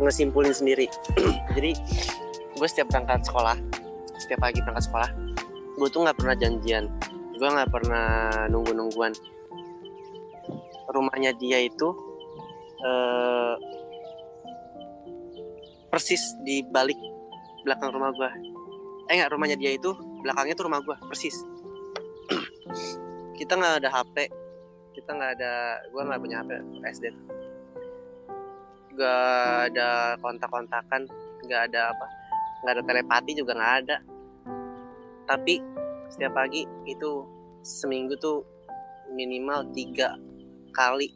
ngesimpulin 0.00 0.52
sendiri 0.56 0.88
jadi 1.56 1.76
gue 2.56 2.68
setiap 2.68 2.88
berangkat 2.88 3.20
sekolah 3.28 3.56
setiap 4.16 4.40
pagi 4.40 4.64
berangkat 4.64 4.88
sekolah 4.88 5.10
gue 5.76 5.88
tuh 5.92 6.00
nggak 6.08 6.16
pernah 6.16 6.36
janjian 6.40 6.88
gue 7.36 7.48
nggak 7.48 7.68
pernah 7.68 8.08
nunggu 8.48 8.72
nungguan 8.72 9.12
rumahnya 10.88 11.36
dia 11.36 11.68
itu 11.68 11.92
eh 12.84 13.54
persis 15.88 16.36
di 16.44 16.60
balik 16.66 16.98
belakang 17.64 17.94
rumah 17.94 18.12
gue 18.12 18.30
eh 19.08 19.14
nggak 19.16 19.32
rumahnya 19.32 19.56
dia 19.56 19.72
itu 19.72 19.94
belakangnya 20.20 20.54
tuh 20.58 20.66
rumah 20.66 20.82
gue 20.82 20.96
persis. 21.06 21.36
Kita 23.38 23.54
nggak 23.54 23.84
ada 23.84 23.88
HP 23.92 24.16
kita 24.96 25.12
nggak 25.12 25.32
ada 25.38 25.52
gue 25.92 26.02
nggak 26.08 26.20
punya 26.24 26.36
HP 26.40 26.50
SD 26.88 27.04
nggak 28.96 29.54
ada 29.70 30.16
kontak-kontakan 30.24 31.04
nggak 31.44 31.68
ada 31.68 31.92
apa 31.92 32.06
nggak 32.64 32.72
ada 32.80 32.82
telepati 32.82 33.32
juga 33.36 33.52
nggak 33.54 33.74
ada. 33.84 33.96
Tapi 35.28 35.60
setiap 36.08 36.32
pagi 36.32 36.64
itu 36.88 37.28
seminggu 37.60 38.16
tuh 38.16 38.40
minimal 39.12 39.68
tiga 39.76 40.16
kali 40.72 41.12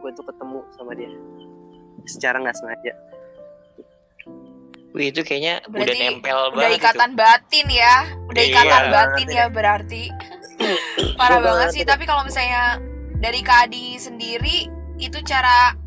gue 0.00 0.10
tuh 0.12 0.24
ketemu 0.24 0.60
sama 0.72 0.92
dia 0.92 1.10
secara 2.04 2.40
nggak 2.40 2.56
sengaja 2.56 2.92
Wih 4.90 5.14
itu 5.14 5.22
kayaknya 5.22 5.62
udah 5.70 5.86
Berarti 5.86 5.98
nempel 6.02 6.34
Udah 6.34 6.50
banget 6.50 6.66
itu. 6.66 6.78
ikatan 6.82 7.10
batin 7.14 7.66
ya. 7.70 7.94
Udah 8.26 8.42
Iya. 8.42 8.50
ikatan 8.50 8.84
batin 8.90 9.28
ya 9.30 9.44
berarti. 9.46 10.04
Parah 11.18 11.38
banget 11.38 11.46
banget 11.46 11.68
sih. 11.70 11.80
itu. 11.80 11.90
Tapi 11.94 12.04
kalau 12.04 12.22
misalnya 12.26 12.82
dari 13.16 13.38
Kak 13.38 13.70
Adi 13.70 13.94
sendiri 13.96 14.66
itu 14.98 15.18
cara 15.22 15.78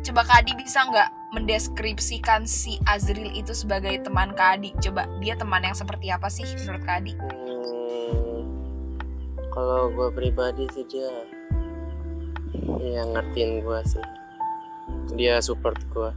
coba 0.00 0.24
Kak 0.24 0.38
Adi 0.40 0.52
bisa 0.56 0.80
nggak 0.80 1.08
mendeskripsikan 1.28 2.48
si 2.48 2.80
Azril 2.88 3.28
itu 3.36 3.52
sebagai 3.52 4.00
teman 4.00 4.32
Kak 4.32 4.56
Adi? 4.56 4.72
Coba 4.80 5.04
dia 5.20 5.36
teman 5.36 5.60
yang 5.60 5.76
seperti 5.76 6.08
apa 6.08 6.32
sih 6.32 6.48
menurut 6.56 6.82
Kak 6.88 7.04
Adi? 7.04 7.12
Hmm, 7.20 8.48
kalau 9.52 9.92
gue 9.92 10.08
pribadi 10.10 10.64
sih 10.72 10.88
dia 10.88 11.12
yang 12.80 13.14
ngertiin 13.14 13.62
gue 13.62 13.80
sih. 13.86 14.04
Dia 15.14 15.38
support 15.38 15.78
gue 15.92 16.10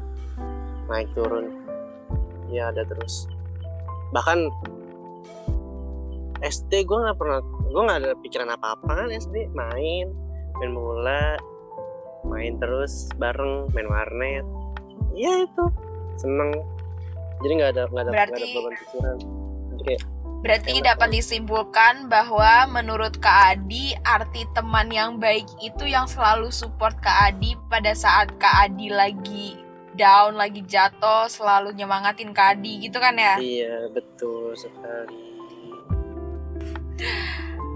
naik 0.88 1.12
turun. 1.14 1.52
Ya 2.52 2.70
ada 2.70 2.84
terus. 2.84 3.28
Bahkan 4.12 4.52
SD 6.42 6.84
gue 6.84 6.98
nggak 6.98 7.18
pernah 7.18 7.40
gue 7.44 7.82
nggak 7.82 8.00
ada 8.02 8.12
pikiran 8.20 8.50
apa 8.50 8.74
apa 8.76 8.90
kan 8.98 9.08
SD 9.08 9.54
main 9.54 10.10
main 10.58 10.72
bola 10.74 11.38
main 12.26 12.58
terus 12.58 13.08
bareng 13.16 13.70
main 13.72 13.88
warnet. 13.88 14.46
Ya 15.14 15.46
itu. 15.46 15.66
Seneng. 16.18 16.52
Jadi 17.42 17.52
nggak 17.58 17.72
ada 17.74 17.84
nggak 17.88 18.04
ada 18.04 18.12
nggak 18.12 18.26
ada 18.26 18.34
Berarti- 18.36 18.54
beban 18.54 18.74
pikiran. 18.78 19.18
Jadi 19.72 19.82
kayak 19.86 20.04
Berarti 20.42 20.82
dapat 20.82 21.14
disimpulkan 21.14 22.10
bahwa 22.10 22.66
menurut 22.66 23.22
Kak 23.22 23.58
Adi 23.58 23.94
arti 24.02 24.50
teman 24.58 24.90
yang 24.90 25.22
baik 25.22 25.46
itu 25.62 25.86
yang 25.86 26.10
selalu 26.10 26.50
support 26.50 26.98
Kak 26.98 27.30
Adi 27.30 27.54
pada 27.70 27.94
saat 27.94 28.34
Kak 28.42 28.70
Adi 28.70 28.90
lagi 28.90 29.54
down, 29.94 30.34
lagi 30.34 30.66
jatuh, 30.66 31.30
selalu 31.30 31.78
nyemangatin 31.78 32.34
Kak 32.34 32.58
Adi 32.58 32.90
gitu 32.90 32.98
kan 32.98 33.14
ya? 33.14 33.38
iya 33.38 33.86
betul 33.94 34.58
sekali. 34.58 35.30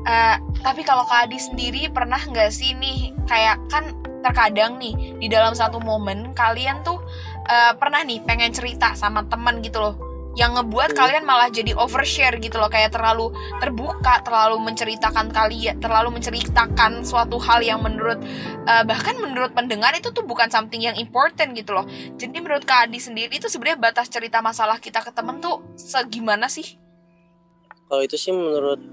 Eh, 0.06 0.36
tapi 0.62 0.82
kalau 0.86 1.02
Kak 1.06 1.30
Adi 1.30 1.42
sendiri 1.42 1.90
pernah 1.90 2.22
nggak 2.22 2.54
sih 2.54 2.78
nih 2.78 3.14
kayak 3.26 3.58
kan 3.74 3.90
terkadang 4.22 4.78
nih 4.82 5.18
di 5.18 5.26
dalam 5.30 5.54
satu 5.54 5.82
momen 5.82 6.34
kalian 6.38 6.82
tuh 6.86 7.02
eh, 7.50 7.74
pernah 7.78 8.06
nih 8.06 8.22
pengen 8.22 8.54
cerita 8.54 8.94
sama 8.94 9.26
teman 9.26 9.66
gitu 9.66 9.82
loh 9.82 9.98
yang 10.36 10.52
ngebuat 10.60 10.92
kalian 10.92 11.24
malah 11.24 11.48
jadi 11.48 11.72
overshare 11.80 12.38
gitu 12.44 12.60
loh. 12.60 12.68
Kayak 12.68 12.92
terlalu 12.92 13.32
terbuka 13.64 14.20
terlalu 14.22 14.60
menceritakan 14.60 15.32
kalian 15.32 15.80
terlalu 15.80 16.20
menceritakan 16.20 17.08
suatu 17.08 17.40
hal 17.40 17.64
yang 17.64 17.80
menurut 17.80 18.20
eh, 18.68 18.84
bahkan 18.84 19.16
menurut 19.18 19.56
pendengar 19.56 19.96
itu 19.96 20.12
tuh 20.12 20.28
bukan 20.28 20.52
something 20.52 20.84
yang 20.84 21.00
important 21.00 21.56
gitu 21.56 21.72
loh. 21.72 21.88
Jadi 22.20 22.36
menurut 22.44 22.68
Kak 22.68 22.92
Adi 22.92 23.00
sendiri 23.00 23.40
itu 23.40 23.48
sebenarnya 23.48 23.80
batas 23.80 24.12
cerita 24.12 24.44
masalah 24.44 24.78
kita 24.78 25.00
ke 25.00 25.16
temen 25.16 25.40
tuh 25.40 25.64
segimana 25.80 26.52
sih? 26.52 26.76
Kalau 27.88 28.04
itu 28.04 28.20
sih 28.20 28.36
menurut 28.36 28.84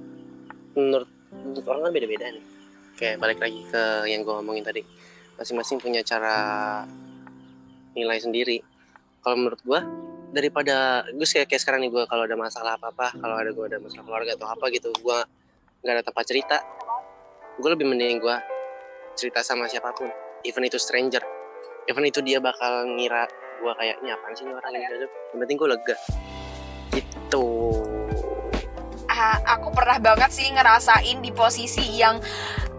menurut 0.79 1.11
menurut 1.35 1.67
orang 1.67 1.91
kan 1.91 1.93
beda-beda 1.93 2.27
nih. 2.31 2.45
Kayak 2.95 3.17
balik 3.19 3.39
lagi 3.43 3.61
ke 3.67 3.83
yang 4.07 4.23
gue 4.23 4.31
ngomongin 4.31 4.63
tadi. 4.63 4.87
Masing-masing 5.35 5.83
punya 5.83 6.07
cara 6.07 6.37
nilai 7.99 8.21
sendiri. 8.23 8.63
Kalau 9.25 9.37
menurut 9.39 9.59
gue 9.65 9.81
daripada 10.33 11.07
gue 11.13 11.27
kayak, 11.29 11.47
kayak 11.47 11.61
sekarang 11.61 11.85
nih 11.85 11.93
gue 11.93 12.05
kalau 12.09 12.25
ada 12.25 12.35
masalah 12.35 12.81
apa 12.81 12.89
apa 12.89 13.13
kalau 13.21 13.37
ada 13.37 13.53
gue 13.53 13.65
ada 13.69 13.79
masalah 13.79 14.05
keluarga 14.09 14.33
atau 14.35 14.49
apa 14.49 14.65
gitu 14.73 14.89
gue 14.89 15.19
nggak 15.85 15.95
ada 16.01 16.05
tempat 16.09 16.25
cerita 16.25 16.57
gue 17.61 17.69
lebih 17.69 17.85
mending 17.85 18.17
gue 18.17 18.37
cerita 19.13 19.45
sama 19.45 19.69
siapa 19.69 19.93
pun 19.93 20.09
even 20.49 20.65
itu 20.65 20.81
stranger 20.81 21.21
even 21.87 22.09
itu 22.09 22.25
dia 22.25 22.41
bakal 22.41 22.89
ngira 22.97 23.29
gue 23.63 23.73
kayak 23.79 23.97
ini 24.03 24.11
apaan 24.11 24.35
sih 24.35 24.45
ini 24.45 24.53
orang 24.59 24.75
ini? 24.75 25.07
Yang 25.07 25.39
penting 25.39 25.57
gue 25.57 25.69
lega. 25.71 25.97
Gitu. 26.93 27.47
Ah, 29.07 29.39
aku 29.57 29.71
pernah 29.71 30.03
banget 30.03 30.31
sih 30.35 30.51
ngerasain 30.51 31.23
di 31.23 31.31
posisi 31.31 31.85
yang 31.95 32.19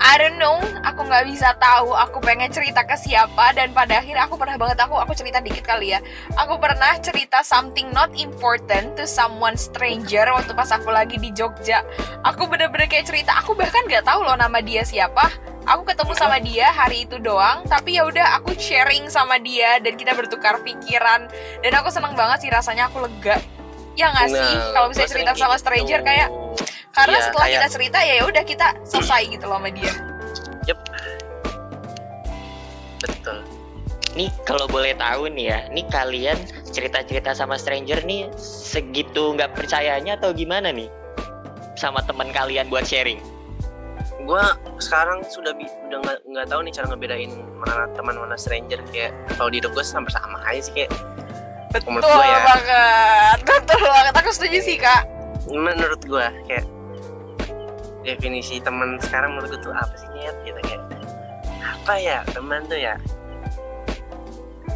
I 0.04 0.20
don't 0.20 0.36
know, 0.36 0.60
aku 0.84 1.08
nggak 1.08 1.32
bisa 1.32 1.56
tahu 1.64 1.96
aku 1.96 2.20
pengen 2.20 2.52
cerita 2.52 2.84
ke 2.84 2.92
siapa 3.00 3.56
dan 3.56 3.72
pada 3.72 4.04
akhirnya 4.04 4.28
aku 4.28 4.36
pernah 4.36 4.60
banget 4.60 4.76
aku 4.84 5.00
aku 5.00 5.16
cerita 5.16 5.40
dikit 5.40 5.64
kali 5.64 5.96
ya. 5.96 6.04
Aku 6.36 6.60
pernah 6.60 7.00
cerita 7.00 7.40
something 7.40 7.88
not 7.96 8.12
important 8.20 9.00
to 9.00 9.08
someone 9.08 9.56
stranger 9.56 10.28
waktu 10.28 10.52
pas 10.52 10.68
aku 10.76 10.92
lagi 10.92 11.16
di 11.16 11.32
Jogja. 11.32 11.88
Aku 12.28 12.52
bener-bener 12.52 12.92
kayak 12.92 13.08
cerita, 13.08 13.32
aku 13.40 13.56
bahkan 13.56 13.80
nggak 13.88 14.04
tahu 14.04 14.28
loh 14.28 14.36
nama 14.36 14.60
dia 14.60 14.84
siapa. 14.84 15.32
Aku 15.64 15.88
ketemu 15.88 16.12
sama 16.20 16.44
dia 16.44 16.68
hari 16.76 17.08
itu 17.08 17.16
doang, 17.24 17.64
tapi 17.72 17.96
ya 17.96 18.04
udah 18.04 18.44
aku 18.44 18.52
sharing 18.60 19.08
sama 19.08 19.40
dia 19.40 19.80
dan 19.80 19.96
kita 19.96 20.12
bertukar 20.12 20.60
pikiran 20.68 21.32
dan 21.64 21.72
aku 21.80 21.88
seneng 21.88 22.12
banget 22.20 22.44
sih 22.44 22.52
rasanya 22.52 22.92
aku 22.92 23.08
lega. 23.08 23.40
Ya 23.96 24.12
nggak 24.12 24.28
sih? 24.36 24.52
Nah, 24.52 24.72
Kalau 24.76 24.88
bisa 24.92 25.08
gua 25.08 25.12
cerita 25.16 25.32
sama 25.32 25.56
gitu. 25.56 25.64
stranger 25.64 26.00
kayak 26.04 26.28
karena 26.94 27.18
Iya, 27.18 27.26
setelah 27.26 27.42
kayak- 27.44 27.56
kita 27.56 27.68
cerita 27.70 28.00
ya 28.00 28.14
udah 28.24 28.44
kita 28.46 28.68
selesai 28.84 29.22
gitu 29.28 29.46
loh 29.46 29.58
sama 29.58 29.70
dia. 29.70 29.94
betul 33.00 33.38
Nih 34.14 34.30
kalau 34.44 34.64
boleh 34.66 34.94
tahu 34.94 35.26
nih 35.28 35.46
ya, 35.48 35.60
nih 35.68 35.90
kalian 35.90 36.38
cerita-cerita 36.66 37.34
sama 37.34 37.58
stranger 37.58 38.00
nih 38.04 38.30
segitu 38.38 39.34
nggak 39.34 39.52
percayanya 39.52 40.16
atau 40.16 40.30
gimana 40.32 40.70
nih 40.70 40.86
sama 41.74 42.00
teman 42.00 42.30
kalian 42.30 42.70
buat 42.70 42.86
sharing? 42.86 43.18
gue 44.24 44.44
sekarang 44.80 45.20
sudah 45.26 45.52
bi- 45.52 45.68
udah 45.84 46.00
nggak 46.00 46.18
nggak 46.24 46.46
tahu 46.48 46.62
nih 46.62 46.72
cara 46.72 46.86
ngebedain 46.88 47.28
mana 47.58 47.84
teman 47.92 48.16
mana 48.16 48.36
stranger 48.38 48.80
kayak 48.88 49.12
kalau 49.34 49.50
di 49.50 49.60
hidup 49.60 49.74
gue 49.74 49.84
sampai 49.84 50.08
sama 50.10 50.40
aja 50.46 50.62
sih 50.62 50.74
kayak 50.74 50.92
Betul 51.74 52.00
gue 52.00 52.24
ya 52.24 52.40
banget, 52.46 53.38
betul 53.44 53.82
banget. 53.82 54.14
Aku 54.16 54.30
setuju 54.30 54.60
sih 54.62 54.78
kak. 54.78 55.04
menurut 55.50 56.00
gue 56.00 56.26
kayak 56.46 56.64
definisi 58.04 58.60
teman 58.60 59.00
sekarang 59.00 59.36
menurut 59.36 59.56
gue 59.56 59.62
tuh 59.64 59.74
apa 59.74 59.96
sih 59.96 60.08
nyet? 60.14 60.36
Gitu 60.44 60.60
kayak 60.64 60.84
apa 61.64 61.94
ya 62.00 62.18
teman 62.32 62.64
tuh 62.68 62.80
ya? 62.80 62.96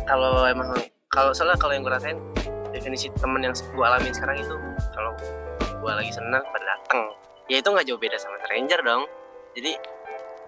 Kalau 0.08 0.48
emang 0.48 0.72
kalau 1.12 1.32
soalnya 1.36 1.60
kalau 1.60 1.76
yang 1.76 1.84
gue 1.84 1.94
rasain 1.94 2.20
definisi 2.72 3.12
teman 3.20 3.44
yang 3.44 3.54
gue 3.56 3.86
alamin 3.86 4.12
sekarang 4.12 4.40
itu 4.40 4.56
kalau 4.96 5.14
gue 5.60 5.92
lagi 5.92 6.12
senang 6.12 6.44
pada 6.52 6.66
datang 6.68 7.00
ya 7.48 7.64
itu 7.64 7.68
nggak 7.72 7.88
jauh 7.88 8.00
beda 8.00 8.18
sama 8.20 8.40
stranger 8.44 8.80
dong. 8.84 9.04
Jadi 9.56 9.72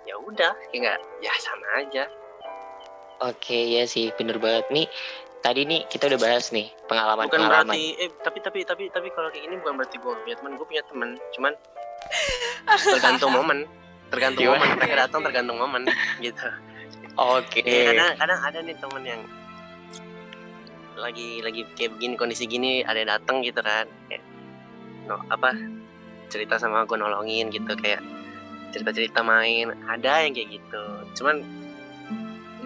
ya 0.08 0.16
udah 0.20 0.52
kayak 0.72 0.80
nggak 0.80 1.00
ya 1.24 1.34
sama 1.40 1.68
aja. 1.80 2.04
Oke 3.20 3.76
ya 3.76 3.84
sih 3.84 4.12
bener 4.16 4.40
banget. 4.40 4.68
Nih. 4.72 4.88
Tadi 5.40 5.64
nih 5.64 5.88
kita 5.88 6.12
udah 6.12 6.20
bahas 6.20 6.52
nih 6.52 6.68
bukan 6.68 6.88
pengalaman-pengalaman. 6.92 7.72
berarti 7.72 7.96
eh 7.96 8.12
tapi 8.20 8.44
tapi 8.44 8.60
tapi 8.68 8.84
tapi 8.92 9.08
kalau 9.16 9.32
kayak 9.32 9.48
gini 9.48 9.56
bukan 9.64 9.80
berarti 9.80 9.96
gue 9.96 10.12
punya 10.12 10.36
teman 10.36 10.52
gue 10.60 10.68
punya 10.68 10.84
teman 10.84 11.10
cuman 11.32 11.54
tergantung 12.78 13.32
momen. 13.34 13.66
Tergantung 14.10 14.44
Gimana? 14.46 14.62
momen. 14.66 14.78
Mereka 14.82 14.96
datang 14.98 15.22
tergantung 15.26 15.58
momen 15.58 15.84
gitu. 16.26 16.48
Oke. 17.20 17.62
Ya, 17.66 17.94
kadang 17.94 18.10
kadang 18.16 18.40
ada 18.42 18.60
nih 18.64 18.76
temen 18.80 19.04
yang 19.04 19.22
lagi 21.00 21.40
lagi 21.40 21.64
kayak 21.80 21.96
begini 21.96 22.16
kondisi 22.20 22.44
gini 22.44 22.84
ada 22.84 23.00
yang 23.00 23.12
datang 23.12 23.44
gitu 23.44 23.60
kan. 23.60 23.88
Kayak 24.08 24.24
no 25.08 25.20
apa 25.32 25.56
cerita 26.30 26.62
sama 26.62 26.86
gue 26.86 26.98
nolongin 27.00 27.50
gitu 27.50 27.74
kayak 27.76 28.02
cerita 28.72 28.92
cerita 28.96 29.20
main. 29.22 29.74
Ada 29.88 30.26
yang 30.28 30.34
kayak 30.36 30.50
gitu. 30.60 30.84
Cuman 31.22 31.44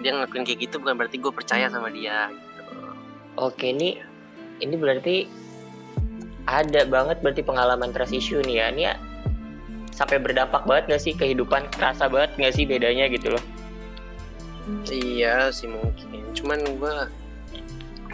dia 0.04 0.12
ngelakuin 0.12 0.44
kayak 0.44 0.60
gitu 0.68 0.76
bukan 0.84 1.00
berarti 1.00 1.16
gue 1.16 1.32
percaya 1.32 1.66
sama 1.72 1.88
dia 1.88 2.28
gitu. 2.28 2.62
Oke 3.40 3.72
ini 3.72 3.96
ini 4.60 4.74
berarti 4.76 5.26
ada 6.44 6.84
banget 6.84 7.24
berarti 7.24 7.40
pengalaman 7.40 7.90
trust 7.90 8.12
issue 8.12 8.44
nih 8.44 8.60
ya. 8.60 8.66
Ini 8.70 8.82
ya 8.84 8.94
sampai 9.94 10.18
berdampak 10.18 10.66
banget 10.66 10.98
gak 10.98 11.02
sih? 11.02 11.14
Kehidupan 11.14 11.70
kerasa 11.70 12.10
banget 12.10 12.34
gak 12.36 12.54
sih 12.54 12.66
bedanya 12.66 13.06
gitu 13.08 13.32
loh. 13.34 13.44
iya 14.90 15.52
sih 15.54 15.70
mungkin. 15.70 16.24
Cuman 16.34 16.58
gue 16.64 16.96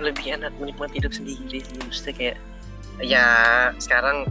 lebih 0.01 0.37
enak 0.37 0.53
menikmati 0.61 1.01
hidup 1.01 1.13
sendiri 1.17 1.61
sih. 1.61 1.63
Maksudnya 1.81 2.15
kayak 2.17 2.39
ya 3.01 3.27
sekarang 3.81 4.29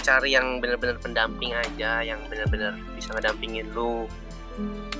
cari 0.00 0.32
yang 0.32 0.62
benar-benar 0.62 0.96
pendamping 1.02 1.52
aja 1.52 2.00
yang 2.00 2.22
benar-benar 2.30 2.78
bisa 2.96 3.12
ngedampingin 3.12 3.68
lu. 3.74 4.08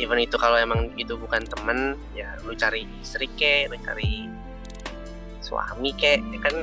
Even 0.01 0.21
itu 0.23 0.41
kalau 0.41 0.57
emang 0.57 0.93
itu 0.97 1.17
bukan 1.19 1.45
temen 1.45 1.99
ya 2.17 2.33
lu 2.49 2.57
cari 2.57 2.89
istri 3.05 3.29
kek 3.37 3.69
lu 3.69 3.77
cari 3.85 4.31
suami 5.45 5.93
kek 5.93 6.25
ya 6.33 6.39
kan 6.41 6.55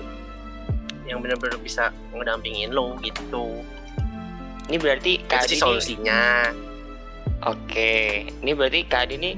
yang 1.05 1.19
benar-benar 1.21 1.59
bisa 1.61 1.93
ngedampingin 2.15 2.73
lu 2.73 2.97
gitu 3.05 3.61
Ini 4.67 4.77
berarti 4.77 5.11
Kak 5.25 5.47
Adi 5.47 5.55
solusinya 5.55 6.51
Oke, 7.47 8.27
ini 8.43 8.51
berarti 8.51 8.83
Kak 8.83 9.07
Adi 9.07 9.15
ini 9.15 9.31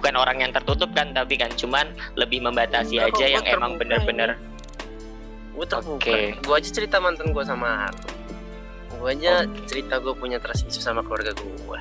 bukan 0.00 0.16
orang 0.16 0.40
yang 0.40 0.52
tertutup 0.56 0.88
kan, 0.96 1.12
tapi 1.12 1.36
kan 1.36 1.52
cuman 1.52 1.92
lebih 2.16 2.40
membatasi 2.40 2.96
Enggak, 2.96 3.20
aja 3.20 3.24
yang 3.36 3.44
emang 3.44 3.76
bener-bener. 3.76 4.40
gue 5.50 5.66
terbuka 5.68 6.08
Oke. 6.08 6.18
gue 6.40 6.54
aja 6.56 6.70
cerita 6.72 6.96
mantan 7.04 7.36
gue 7.36 7.44
sama 7.44 7.92
gue 8.96 9.10
aja 9.12 9.44
Oke. 9.44 9.60
cerita 9.68 10.00
gue 10.00 10.16
punya 10.16 10.40
trust 10.40 10.64
issue 10.64 10.80
sama 10.80 11.04
keluarga 11.04 11.36
gue 11.36 11.80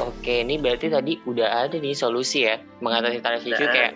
Oke, 0.00 0.40
ini 0.40 0.56
berarti 0.56 0.88
tadi 0.88 1.20
udah 1.28 1.68
ada 1.68 1.76
nih 1.76 1.92
solusi 1.92 2.48
ya 2.48 2.56
mengatasi 2.80 3.20
trust 3.20 3.44
issue 3.44 3.68
kayak 3.68 3.92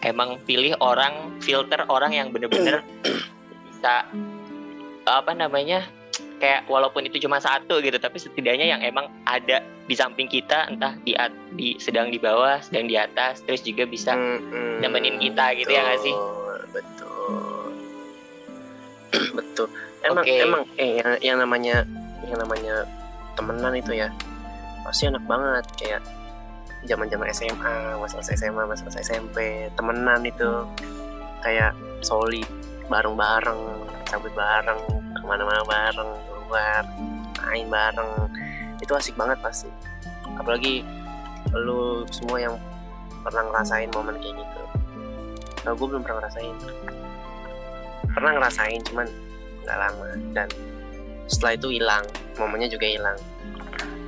emang 0.00 0.40
pilih 0.48 0.72
orang 0.80 1.36
filter 1.44 1.84
orang 1.92 2.16
yang 2.16 2.32
bener-bener 2.32 2.80
bisa 3.68 4.08
apa 5.04 5.32
namanya 5.36 5.84
kayak 6.40 6.64
walaupun 6.66 7.04
itu 7.04 7.20
cuma 7.20 7.36
satu 7.36 7.84
gitu 7.84 8.00
tapi 8.00 8.16
setidaknya 8.16 8.72
yang 8.72 8.80
emang 8.80 9.12
ada 9.28 9.60
di 9.84 9.92
samping 9.92 10.24
kita 10.24 10.72
entah 10.72 10.96
di 11.04 11.12
at- 11.12 11.36
di 11.52 11.76
sedang 11.76 12.08
di 12.08 12.16
bawah 12.16 12.56
sedang 12.64 12.88
di 12.88 12.96
atas 12.96 13.44
terus 13.44 13.60
juga 13.60 13.84
bisa 13.84 14.16
Mm-mm, 14.16 14.80
nemenin 14.80 15.20
kita 15.20 15.52
gitu 15.54 15.70
ya 15.70 15.84
nggak 15.84 16.00
sih? 16.00 16.16
betul. 16.72 17.74
Betul. 19.38 19.66
Emang 20.00 20.24
Oke. 20.24 20.38
emang 20.38 20.62
eh 20.78 21.02
yang, 21.02 21.10
yang 21.20 21.36
namanya 21.42 21.76
yang 22.24 22.38
namanya 22.38 22.74
temenan 23.34 23.74
itu 23.74 23.92
ya 23.98 24.08
pasti 24.86 25.10
enak 25.10 25.24
banget. 25.26 25.64
Kayak 25.76 26.02
zaman 26.86 27.10
zaman 27.10 27.26
SMA 27.34 27.74
masa-masa 27.98 28.32
SMA 28.38 28.62
masa-masa 28.64 29.02
SMP 29.02 29.66
temenan 29.74 30.22
itu. 30.22 30.50
Kayak 31.42 31.74
solid 32.00 32.46
bareng-bareng 32.86 33.60
cabut 34.10 34.34
bareng 34.34 34.80
ke 35.14 35.22
mana-mana 35.22 35.62
bareng 35.62 36.10
keluar 36.26 36.82
main 37.46 37.66
bareng. 37.70 38.10
Itu 38.82 38.92
asik 38.98 39.14
banget 39.14 39.38
pasti. 39.38 39.70
Apalagi 40.34 40.82
lu 41.54 42.02
semua 42.10 42.42
yang 42.42 42.54
pernah 43.22 43.46
ngerasain 43.46 43.90
momen 43.94 44.18
kayak 44.18 44.34
gitu. 44.34 44.60
Kalau 45.62 45.74
gue 45.78 45.86
belum 45.94 46.02
pernah 46.02 46.26
ngerasain. 46.26 46.56
Pernah 48.10 48.32
ngerasain 48.34 48.80
cuman 48.90 49.06
nggak 49.62 49.78
lama. 49.78 50.08
Dan 50.34 50.48
setelah 51.30 51.54
itu 51.54 51.68
hilang 51.78 52.04
momennya 52.34 52.66
juga 52.66 52.90
hilang. 52.90 53.18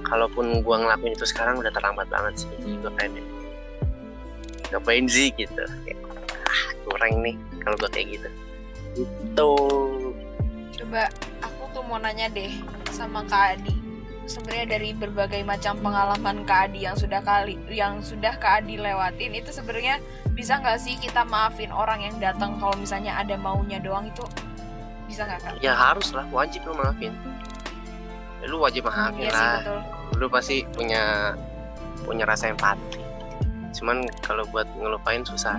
Kalaupun 0.03 0.61
gue 0.61 0.77
ngelakuin 0.77 1.15
itu 1.15 1.25
sekarang 1.31 1.63
udah 1.63 1.71
terlambat 1.73 2.11
banget 2.11 2.45
sih 2.45 2.51
gue 2.61 2.93
kayaknya 2.99 3.23
ngapain 4.73 5.05
sih 5.05 5.29
gitu? 5.37 5.65
Kayak, 5.85 6.01
ah 6.49 6.63
kurang 6.89 7.21
nih 7.21 7.37
kalau 7.61 7.77
gue 7.77 7.91
kayak 7.93 8.09
gitu. 8.19 8.29
Itu 8.97 9.51
Coba 10.93 11.09
aku 11.41 11.73
tuh 11.73 11.81
mau 11.89 11.97
nanya 11.97 12.29
deh 12.29 12.53
sama 12.93 13.25
Kak 13.25 13.57
Adi. 13.57 13.73
Sebenarnya 14.29 14.77
dari 14.77 14.93
berbagai 14.93 15.41
macam 15.41 15.81
pengalaman 15.81 16.45
Kak 16.45 16.69
Adi 16.69 16.85
yang 16.85 17.01
sudah 17.01 17.25
kali 17.25 17.57
yang 17.73 18.05
sudah 18.05 18.37
Kak 18.37 18.61
Adi 18.61 18.77
lewatin 18.77 19.33
itu 19.33 19.49
sebenarnya 19.57 20.05
bisa 20.37 20.61
nggak 20.61 20.77
sih 20.77 21.01
kita 21.01 21.25
maafin 21.25 21.73
orang 21.73 22.05
yang 22.05 22.13
datang 22.21 22.61
kalau 22.61 22.77
misalnya 22.77 23.17
ada 23.17 23.41
maunya 23.41 23.81
doang 23.81 24.05
itu 24.05 24.21
bisa 25.09 25.25
nggak 25.25 25.41
Kak? 25.41 25.53
ya 25.65 25.73
harus 25.73 26.13
lah 26.13 26.29
wajib 26.29 26.61
lu 26.69 26.77
maafin 26.77 27.17
Ya, 28.45 28.53
lu 28.53 28.61
wajib 28.61 28.85
maafin 28.85 29.17
sih 29.17 29.33
lah 29.33 29.65
betul. 29.65 29.81
lu 30.21 30.27
pasti 30.29 30.57
punya 30.77 31.33
punya 32.05 32.29
rasa 32.29 32.53
empati 32.53 33.01
cuman 33.81 34.05
kalau 34.21 34.45
buat 34.53 34.69
ngelupain 34.77 35.25
susah 35.25 35.57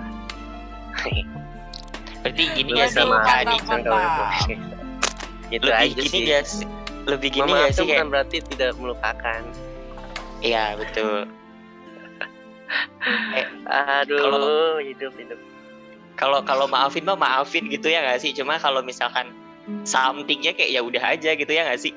Berarti 2.22 2.44
gini 2.56 2.70
sih 2.86 3.02
sama 3.02 3.20
Kak 3.26 3.50
Adi? 3.50 3.56
kalau. 3.66 3.98
gitu 5.54 5.66
Lebih 5.66 5.80
aja 5.80 5.94
gini 5.94 6.08
sih 6.08 6.20
gak 6.26 6.44
sih? 6.44 6.66
Lebih 7.04 7.28
gini 7.30 7.46
Memaafkan 7.46 7.62
gak 7.62 7.72
sih 7.72 7.84
kayak 7.84 7.94
bukan 7.94 8.08
berarti 8.10 8.36
tidak 8.50 8.70
melupakan 8.76 9.40
Iya 10.40 10.64
betul 10.76 11.18
aduh 13.68 14.18
Kalau- 14.18 14.80
hidup 14.80 15.12
hidup 15.14 15.38
Kalau 16.14 16.38
kalau 16.42 16.66
maafin 16.66 17.02
mah 17.02 17.18
maafin 17.18 17.66
gitu 17.66 17.90
ya 17.90 18.02
gak 18.02 18.22
sih? 18.22 18.30
Cuma 18.30 18.54
kalau 18.56 18.80
misalkan 18.80 19.34
somethingnya 19.82 20.54
kayak 20.54 20.70
ya 20.70 20.78
udah 20.78 21.02
aja 21.02 21.34
gitu 21.34 21.50
ya 21.50 21.66
gak 21.66 21.80
sih? 21.80 21.90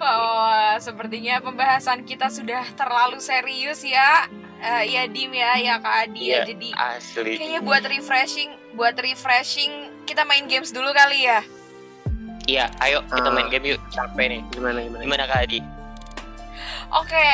Oh, 0.00 0.72
sepertinya 0.80 1.38
pembahasan 1.38 2.02
kita 2.02 2.32
sudah 2.32 2.64
terlalu 2.72 3.20
serius 3.20 3.84
ya. 3.84 4.26
Eh, 4.62 4.94
ya 4.94 5.02
Dim 5.10 5.30
ya, 5.30 5.58
ya 5.60 5.74
Kak 5.78 6.08
Adi 6.08 6.32
ya. 6.32 6.42
Iya. 6.42 6.54
Jadi 6.54 6.68
Asli 6.72 7.32
kayaknya 7.36 7.60
buat 7.60 7.84
refreshing, 7.84 8.50
buat 8.72 8.96
refreshing 8.96 9.91
kita 10.04 10.22
main 10.24 10.46
games 10.46 10.70
dulu 10.70 10.90
kali 10.92 11.26
ya. 11.26 11.40
Iya 12.42 12.66
ayo 12.82 13.06
kita 13.06 13.30
Ah. 13.30 13.34
main 13.34 13.46
game 13.46 13.74
yuk 13.74 13.80
Capek 13.88 14.26
nih 14.26 14.40
gimana 14.50 14.82
gimana 14.82 15.02
Gimana 15.06 15.24
Kak 15.30 15.46
Adi? 15.46 15.62
Oke, 16.92 17.28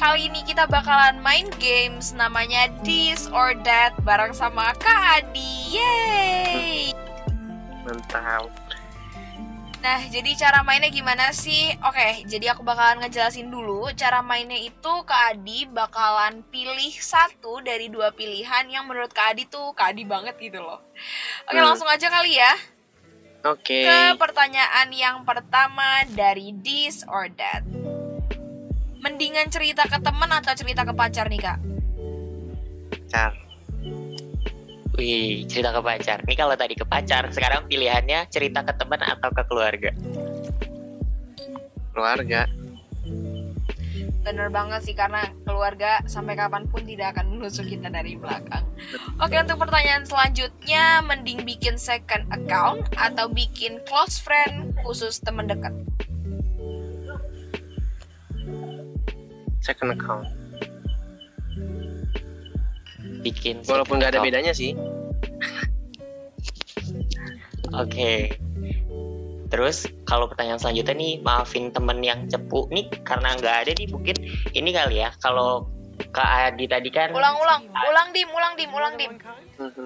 kali 0.00 0.26
ini 0.26 0.40
kita 0.42 0.64
bakalan 0.66 1.20
main 1.20 1.46
games 1.60 2.16
namanya 2.16 2.66
This 2.82 3.28
or 3.30 3.52
That 3.62 3.92
bareng 4.02 4.32
sama 4.32 4.72
Kak 4.80 5.22
Adi. 5.22 5.76
Yeay! 5.76 6.96
mantap 7.84 8.48
Nah, 9.78 10.02
jadi 10.10 10.34
cara 10.34 10.66
mainnya 10.66 10.90
gimana 10.90 11.30
sih? 11.30 11.70
Oke, 11.86 12.26
jadi 12.26 12.50
aku 12.50 12.66
bakalan 12.66 12.98
ngejelasin 12.98 13.46
dulu. 13.46 13.86
Cara 13.94 14.26
mainnya 14.26 14.58
itu 14.58 14.92
Kak 15.06 15.38
Adi 15.38 15.70
bakalan 15.70 16.42
pilih 16.50 16.90
satu 16.98 17.62
dari 17.62 17.86
dua 17.86 18.10
pilihan 18.10 18.66
yang 18.66 18.90
menurut 18.90 19.14
Kak 19.14 19.38
Adi 19.38 19.46
tuh 19.46 19.70
Kak 19.78 19.94
Adi 19.94 20.02
banget 20.02 20.34
gitu 20.42 20.58
loh. 20.58 20.82
Oke, 21.46 21.54
Hmm. 21.54 21.62
langsung 21.62 21.86
aja 21.86 22.10
kali 22.10 22.34
ya 22.36 22.52
oke 23.46 23.62
ke 23.86 23.98
pertanyaan 24.18 24.90
yang 24.90 25.22
pertama 25.22 26.02
dari 26.10 26.50
This 26.58 27.06
or 27.06 27.30
That. 27.38 27.62
Mendingan 28.98 29.46
cerita 29.46 29.86
ke 29.86 30.02
teman 30.02 30.26
atau 30.34 30.58
cerita 30.58 30.82
ke 30.82 30.90
pacar 30.90 31.30
nih, 31.30 31.38
Kak? 31.38 31.58
car 33.08 33.32
Wih 34.98 35.46
cerita 35.46 35.70
ke 35.70 35.80
pacar 35.80 36.18
Nih 36.26 36.34
kalau 36.34 36.58
tadi 36.58 36.74
ke 36.74 36.82
pacar 36.82 37.30
Sekarang 37.30 37.70
pilihannya 37.70 38.26
cerita 38.28 38.66
ke 38.66 38.74
teman 38.74 38.98
atau 38.98 39.30
ke 39.30 39.42
keluarga 39.46 39.94
keluarga 41.94 42.50
Bener 44.26 44.52
banget 44.52 44.84
sih 44.84 44.92
karena 44.92 45.24
keluarga 45.48 46.04
sampai 46.04 46.36
kapan 46.36 46.68
pun 46.68 46.84
tidak 46.84 47.16
akan 47.16 47.38
menusuk 47.38 47.64
kita 47.64 47.88
dari 47.88 48.12
belakang. 48.12 48.60
Oke 49.24 49.40
untuk 49.40 49.56
pertanyaan 49.56 50.04
selanjutnya, 50.04 51.00
mending 51.00 51.48
bikin 51.48 51.80
second 51.80 52.28
account 52.28 52.84
atau 52.92 53.32
bikin 53.32 53.80
close 53.88 54.20
friend 54.20 54.76
khusus 54.84 55.16
temen 55.24 55.48
dekat? 55.48 55.72
second 59.68 59.92
account 59.92 60.24
Bikin 63.20 63.60
walaupun 63.68 64.00
nggak 64.00 64.16
ada 64.16 64.22
account. 64.22 64.28
bedanya 64.32 64.52
sih 64.56 64.72
Oke. 67.76 68.36
Terus 69.48 69.88
kalau 70.04 70.28
pertanyaan 70.28 70.60
selanjutnya 70.60 70.94
nih, 70.96 71.12
maafin 71.24 71.72
temen 71.72 72.04
yang 72.04 72.28
cepu 72.28 72.68
nih 72.68 72.84
karena 73.00 73.32
nggak 73.40 73.56
ada 73.64 73.72
nih 73.80 73.88
mungkin 73.88 74.16
ini 74.52 74.70
kali 74.76 75.00
ya. 75.00 75.08
Kalau 75.24 75.64
Kak 76.12 76.54
Adi 76.54 76.68
tadi 76.68 76.88
kan. 76.92 77.10
Ulang 77.10 77.36
ulang, 77.40 77.62
ulang 77.66 78.08
dim, 78.14 78.28
ulang 78.30 78.54
dim, 78.54 78.70
ulang 78.70 78.94
dim. 79.00 79.12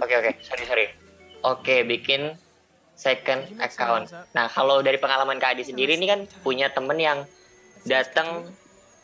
Oke 0.03 0.15
oke, 0.19 0.31
sorry 0.45 0.65
sorry. 0.67 0.87
Oke, 1.43 1.83
bikin 1.87 2.37
second 2.99 3.43
account. 3.59 4.13
Nah 4.37 4.47
kalau 4.51 4.85
dari 4.85 4.99
pengalaman 5.01 5.41
Kak 5.41 5.57
Adi 5.57 5.65
sendiri 5.67 5.97
ini 5.97 6.07
kan 6.11 6.21
punya 6.45 6.69
temen 6.75 6.99
yang 7.01 7.25
datang 7.89 8.51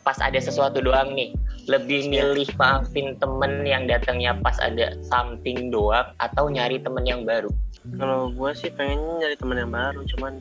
pas 0.02 0.18
ada 0.22 0.38
sesuatu 0.38 0.82
doang 0.82 1.14
nih. 1.14 1.34
Lebih 1.68 2.08
milih 2.08 2.48
maafin 2.56 3.16
temen 3.20 3.62
yang 3.62 3.84
datangnya 3.84 4.32
pas 4.40 4.56
ada 4.58 4.96
something 5.04 5.68
doang 5.68 6.10
atau 6.16 6.48
nyari 6.48 6.80
temen 6.80 7.04
yang 7.04 7.28
baru. 7.28 7.52
Kalau 7.96 8.28
gue 8.28 8.50
sih 8.52 8.68
pengennya 8.68 9.24
nyari 9.24 9.36
teman 9.38 9.56
yang 9.56 9.72
baru 9.72 10.00
cuman 10.04 10.32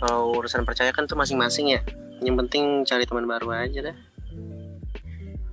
kalau 0.00 0.34
urusan 0.34 0.66
percaya 0.66 0.90
kan 0.90 1.06
tuh 1.06 1.14
masing-masing 1.14 1.78
ya 1.78 1.80
yang 2.24 2.34
penting 2.36 2.82
cari 2.82 3.04
teman 3.06 3.28
baru 3.28 3.54
aja 3.54 3.92
dah 3.92 3.96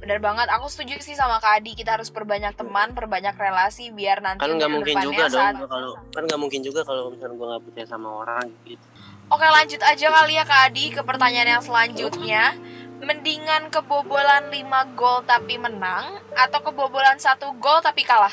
Bener 0.07 0.23
banget, 0.23 0.47
aku 0.47 0.71
setuju 0.71 1.03
sih 1.03 1.19
sama 1.19 1.35
Kak 1.43 1.59
Adi. 1.59 1.75
Kita 1.75 1.99
harus 1.99 2.07
perbanyak 2.07 2.55
teman, 2.55 2.95
perbanyak 2.95 3.35
relasi 3.35 3.91
biar 3.91 4.23
nanti 4.23 4.39
kan 4.39 4.55
nggak 4.55 4.71
mungkin 4.71 4.95
juga 5.03 5.27
dong 5.27 5.67
kalau 5.67 5.99
kan 6.15 6.23
nggak 6.23 6.39
mungkin 6.39 6.63
juga 6.63 6.87
kalau 6.87 7.11
misalnya 7.11 7.35
gue 7.35 7.47
nggak 7.51 7.63
percaya 7.67 7.87
sama 7.91 8.23
orang 8.23 8.47
gitu 8.63 8.87
Oke 9.27 9.43
lanjut 9.43 9.83
aja 9.83 10.07
kali 10.07 10.39
ya 10.39 10.47
Kak 10.47 10.71
Adi 10.71 10.95
ke 10.95 11.03
pertanyaan 11.03 11.59
yang 11.59 11.63
selanjutnya 11.65 12.55
Mendingan 13.03 13.67
kebobolan 13.67 14.47
5 14.47 14.95
gol 14.95 15.27
tapi 15.27 15.59
menang 15.59 16.23
Atau 16.39 16.63
kebobolan 16.63 17.19
satu 17.19 17.51
gol 17.59 17.83
tapi 17.83 18.07
kalah? 18.07 18.31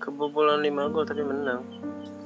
Kebobolan 0.00 0.64
5 0.64 0.92
gol 0.92 1.04
tapi 1.04 1.22
menang 1.22 1.60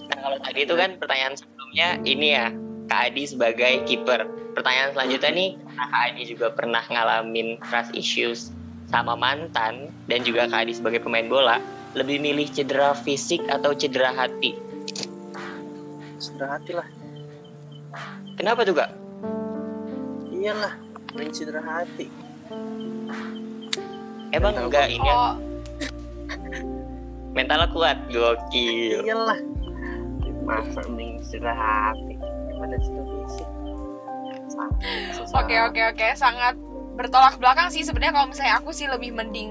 Nah 0.04 0.18
kalau 0.20 0.38
tadi 0.38 0.62
itu 0.62 0.74
kan 0.74 0.96
pertanyaan 0.96 1.34
sebelumnya 1.34 1.88
ini 2.04 2.28
ya 2.32 2.46
Kak 2.84 3.08
Adi 3.08 3.24
sebagai 3.24 3.80
kiper. 3.88 4.28
Pertanyaan 4.52 4.92
selanjutnya 4.92 5.32
nih, 5.32 5.50
karena 5.56 5.84
Kak 5.88 6.02
Adi 6.12 6.22
juga 6.28 6.46
pernah 6.52 6.84
ngalamin 6.84 7.56
trust 7.64 7.96
issues 7.96 8.52
sama 8.86 9.16
mantan 9.16 9.88
dan 10.04 10.20
juga 10.20 10.44
Kak 10.44 10.68
Adi 10.68 10.76
sebagai 10.76 11.00
pemain 11.00 11.24
bola, 11.24 11.56
lebih 11.96 12.20
milih 12.20 12.44
cedera 12.52 12.92
fisik 12.92 13.40
atau 13.48 13.72
cedera 13.72 14.12
hati? 14.12 14.52
cedera 16.20 16.60
hati 16.60 16.72
lah 16.76 16.88
Kenapa 18.36 18.68
tuh 18.68 18.76
Kak? 18.76 18.90
iyalah 20.28 20.76
main 21.16 21.32
cedera 21.32 21.64
hati 21.64 22.12
Emang 24.28 24.52
enggak 24.60 24.92
ini 24.92 25.08
ya, 25.08 25.16
Oh, 25.16 25.34
mentalnya 27.34 27.68
kuat, 27.70 27.98
gokil. 28.08 29.02
iyalah 29.02 29.38
masa 30.44 30.80
mending 30.86 31.18
cedera 31.24 31.54
hati 31.56 32.14
daripada 32.48 32.76
cedera 32.78 33.04
fisik 33.24 33.48
Susah. 35.16 35.40
Oke 35.42 35.56
oke 35.56 35.80
oke 35.90 36.06
sangat 36.14 36.54
bertolak 36.94 37.40
belakang 37.42 37.72
sih 37.74 37.82
sebenarnya 37.82 38.14
kalau 38.14 38.30
misalnya 38.30 38.54
aku 38.62 38.70
sih 38.70 38.86
lebih 38.86 39.10
mending 39.10 39.50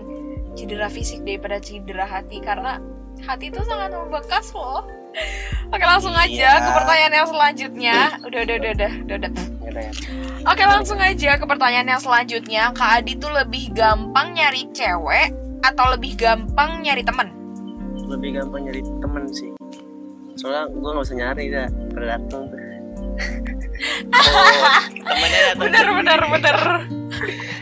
cedera 0.56 0.88
fisik 0.88 1.26
daripada 1.28 1.60
cedera 1.60 2.06
hati 2.08 2.40
karena 2.40 2.80
hati 3.26 3.52
itu 3.52 3.60
sangat 3.68 3.92
membekas 3.92 4.54
loh. 4.56 4.86
Oke 5.74 5.84
langsung 5.84 6.14
aja 6.14 6.30
Iya. 6.30 6.62
ke 6.62 6.70
pertanyaan 6.72 7.14
yang 7.14 7.30
selanjutnya. 7.30 7.96
Udah 8.24 8.40
udah 8.48 8.56
udah 8.62 8.72
udah 8.78 8.92
udah. 9.04 9.32
udah. 9.68 9.88
Oke 10.48 10.64
langsung 10.64 11.00
aja 11.02 11.32
ke 11.36 11.46
pertanyaan 11.50 11.90
yang 11.90 12.02
selanjutnya. 12.02 12.64
Kak 12.72 13.04
Adi 13.04 13.18
tuh 13.18 13.34
lebih 13.34 13.74
gampang 13.76 14.38
nyari 14.38 14.70
cewek 14.72 15.34
atau 15.66 15.86
lebih 15.92 16.16
gampang 16.16 16.80
nyari 16.86 17.02
temen? 17.02 17.43
Lebih 18.14 18.30
gampang 18.38 18.62
nyari 18.70 18.82
temen 18.82 19.24
sih. 19.30 19.52
Soalnya 20.38 20.70
gue 20.70 20.90
nggak 20.90 21.06
usah 21.06 21.18
nyari 21.18 21.46
dah 21.54 21.68
pada 21.94 22.06
datang 22.18 22.42
tuh 22.50 22.60
Oh, 24.14 24.64
temennya 24.98 25.42
datang 25.54 25.62
Bener 25.70 25.88
bener 25.94 26.20
bener. 26.30 26.58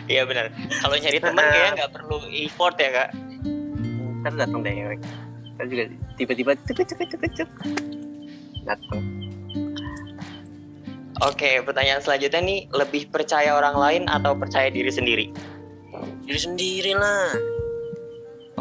Iya 0.07 0.23
bener. 0.27 0.45
Kalau 0.79 0.95
nyari 0.95 1.19
teman 1.19 1.43
kayaknya 1.43 1.71
nggak 1.83 1.91
perlu 1.95 2.17
effort 2.31 2.75
ya 2.79 2.89
Kak. 2.91 3.09
kan 4.21 4.37
datang 4.37 4.61
direct 4.61 5.01
kan 5.57 5.65
juga 5.65 5.89
tiba-tiba 6.13 6.53
cepet 6.69 6.93
cepet 6.93 7.07
cepet 7.09 7.31
cepet 7.41 7.81
datang. 8.69 9.01
Oke, 11.21 11.61
pertanyaan 11.65 12.01
selanjutnya 12.01 12.41
nih, 12.41 12.59
lebih 12.69 13.09
percaya 13.09 13.53
orang 13.53 13.77
lain 13.77 14.03
atau 14.09 14.33
percaya 14.33 14.73
diri 14.73 14.89
sendiri? 14.89 15.25
diri 16.25 16.39
sendiri 16.39 16.93
lah 16.95 17.33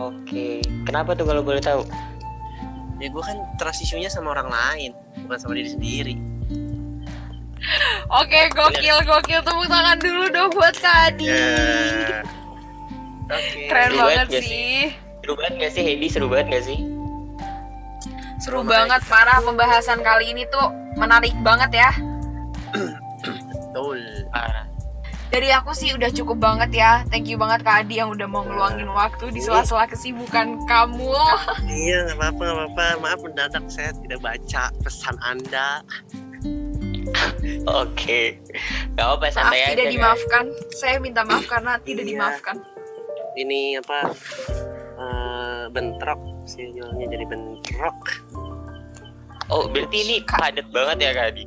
Oke, 0.00 0.64
kenapa 0.88 1.12
tuh 1.12 1.28
kalau 1.28 1.44
boleh 1.44 1.60
tahu? 1.60 1.84
ya 3.00 3.08
gue 3.08 3.22
kan 3.24 3.36
trust 3.56 3.80
isunya 3.80 4.12
sama 4.12 4.36
orang 4.36 4.52
lain 4.52 4.90
bukan 5.24 5.38
sama 5.40 5.56
diri 5.56 5.70
sendiri 5.72 6.16
Oke, 8.10 8.50
gokil, 8.50 8.98
gokil. 9.06 9.44
Tepuk 9.46 9.68
tangan 9.68 10.00
dulu 10.00 10.26
dong 10.32 10.50
buat 10.56 10.74
Kak 10.80 11.12
Adi. 11.12 11.28
Ya. 11.28 12.24
oke 13.30 13.60
Keren 13.70 13.94
Seru 13.94 14.00
banget 14.00 14.16
banget 14.16 14.26
gak 14.26 14.42
sih. 14.42 14.80
Seru 15.20 15.32
banget 15.38 15.54
gak 15.60 15.70
sih, 15.70 15.82
Heidi? 15.84 16.06
Seru 16.10 16.26
banget 16.26 16.46
gak 16.50 16.64
sih? 16.66 16.78
Seru 18.42 18.60
banget, 18.66 19.00
parah 19.06 19.38
pembahasan 19.44 20.00
kali 20.02 20.34
ini 20.34 20.48
tuh 20.50 20.66
menarik 20.98 21.36
banget 21.44 21.70
ya. 21.70 21.90
betul 23.22 24.00
Parah. 24.34 24.66
Dari 25.31 25.49
aku 25.49 25.71
sih 25.71 25.90
udah 25.90 26.11
cukup 26.11 26.38
banget 26.38 26.71
ya. 26.75 27.07
Thank 27.07 27.27
you 27.27 27.38
banget 27.38 27.62
Kak 27.62 27.87
Adi 27.87 27.97
yang 27.97 28.11
udah 28.11 28.27
mau 28.27 28.43
ngeluangin 28.43 28.90
waktu 28.90 29.31
di 29.31 29.38
sela-sela 29.38 29.87
kesibukan 29.87 30.59
kamu. 30.66 31.14
iya 31.66 32.03
nggak 32.05 32.19
apa-apa 32.19 32.43
nggak 32.43 32.57
apa-apa 32.69 32.85
maaf 33.01 33.21
mendadak 33.21 33.64
saya 33.66 33.95
tidak 33.97 34.19
baca 34.21 34.62
pesan 34.81 35.14
anda 35.21 35.81
Oke, 37.73 38.38
gak 38.93 39.03
apa-apa 39.03 39.25
Maaf 39.25 39.35
santai 39.35 39.59
aja. 39.61 39.71
tidak 39.73 39.85
guys. 39.85 39.95
dimaafkan. 39.95 40.45
Saya 40.73 40.97
minta 40.99 41.23
maaf 41.23 41.45
karena 41.47 41.73
tidak 41.87 42.05
Iya. 42.05 42.11
dimaafkan. 42.12 42.57
ini 43.33 43.79
apa 43.79 44.11
eh, 44.99 45.62
bentrok 45.71 46.19
sih 46.45 46.66
jualnya 46.71 47.07
jadi 47.09 47.25
bentrok 47.25 47.99
Oh, 49.49 49.66
berarti 49.66 49.97
ini 50.01 50.16
padat 50.25 50.66
banget 50.69 50.99
ya 51.01 51.11
Kak 51.12 51.27
Adi? 51.31 51.45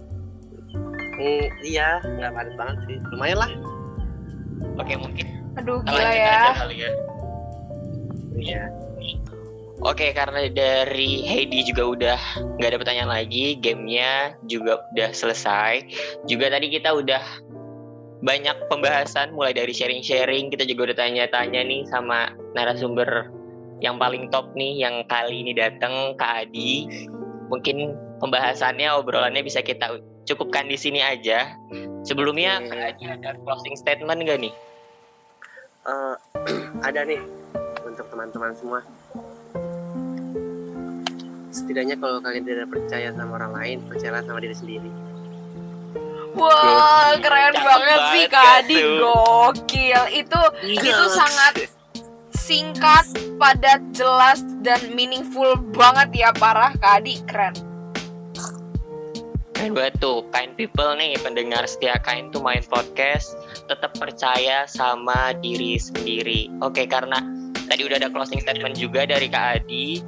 Hmm, 1.14 1.46
iya 1.62 2.00
nggak 2.02 2.32
padat 2.34 2.56
banget 2.56 2.78
sih 2.86 2.98
lumayan 3.10 3.38
lah 3.38 3.52
Oke, 4.78 4.94
mungkin 4.98 5.26
Aduh, 5.60 5.86
kita 5.86 5.94
gila 5.94 6.12
ya. 6.14 6.34
aja 6.34 6.54
kali 6.66 6.76
ya. 6.82 6.92
iya 8.34 8.64
Oke, 9.84 10.16
karena 10.16 10.48
dari 10.48 11.28
Heidi 11.28 11.68
juga 11.68 11.84
udah 11.84 12.20
nggak 12.56 12.70
ada 12.72 12.80
pertanyaan 12.80 13.12
lagi, 13.12 13.60
gamenya 13.60 14.32
juga 14.48 14.80
udah 14.96 15.12
selesai. 15.12 15.84
Juga 16.24 16.48
tadi 16.48 16.72
kita 16.72 16.96
udah 16.96 17.20
banyak 18.24 18.72
pembahasan, 18.72 19.36
mulai 19.36 19.52
dari 19.52 19.76
sharing-sharing, 19.76 20.48
kita 20.56 20.64
juga 20.64 20.88
udah 20.88 20.98
tanya-tanya 21.04 21.68
nih 21.68 21.84
sama 21.92 22.32
narasumber 22.56 23.28
yang 23.84 24.00
paling 24.00 24.32
top 24.32 24.56
nih, 24.56 24.88
yang 24.88 25.04
kali 25.12 25.44
ini 25.44 25.52
datang 25.52 26.16
Kak 26.16 26.48
Adi. 26.48 26.88
Mungkin 27.52 27.92
pembahasannya, 28.24 28.88
obrolannya 28.96 29.44
bisa 29.44 29.60
kita 29.60 30.00
cukupkan 30.24 30.72
di 30.72 30.80
sini 30.80 31.04
aja. 31.04 31.52
Sebelumnya 32.04 32.60
Adi 32.60 33.08
ada 33.08 33.34
closing 33.42 33.80
statement 33.80 34.20
nggak 34.28 34.40
nih? 34.44 34.54
Eh, 35.84 36.16
ada 36.88 37.04
nih 37.04 37.20
untuk 37.84 38.08
teman-teman 38.08 38.56
semua 38.56 38.80
setidaknya 41.54 41.96
kalau 42.02 42.18
kalian 42.24 42.44
tidak 42.48 42.68
percaya 42.72 43.14
sama 43.14 43.38
orang 43.38 43.54
lain 43.54 43.78
percayalah 43.86 44.26
sama 44.26 44.42
diri 44.42 44.56
sendiri 44.58 44.92
Wah, 46.34 47.14
Gokil. 47.14 47.22
keren 47.22 47.54
banget 47.62 48.00
sih 48.10 48.26
Kak 48.26 48.66
Adi. 48.66 48.78
Gokil. 48.82 50.02
Itu 50.18 50.42
itu 50.66 51.06
sangat 51.14 51.70
singkat, 52.34 53.06
padat, 53.38 53.86
jelas 53.94 54.42
dan 54.66 54.82
meaningful 54.98 55.54
banget 55.78 56.26
ya 56.26 56.30
parah 56.34 56.74
Kak 56.74 57.06
Adi. 57.06 57.22
Keren. 57.30 57.54
Banget 59.72 59.96
tuh, 60.04 60.28
kind 60.36 60.52
people 60.60 60.92
nih, 61.00 61.16
pendengar 61.24 61.64
setia 61.64 61.96
kind 62.04 62.36
to 62.36 62.44
main 62.44 62.60
podcast, 62.68 63.40
tetap 63.72 63.96
percaya 63.96 64.68
sama 64.68 65.32
diri 65.40 65.80
sendiri. 65.80 66.52
Oke, 66.60 66.84
karena 66.84 67.24
tadi 67.72 67.88
udah 67.88 67.96
ada 67.96 68.12
closing 68.12 68.44
statement 68.44 68.76
juga 68.76 69.08
dari 69.08 69.32
Kak 69.32 69.64
Adi. 69.64 70.04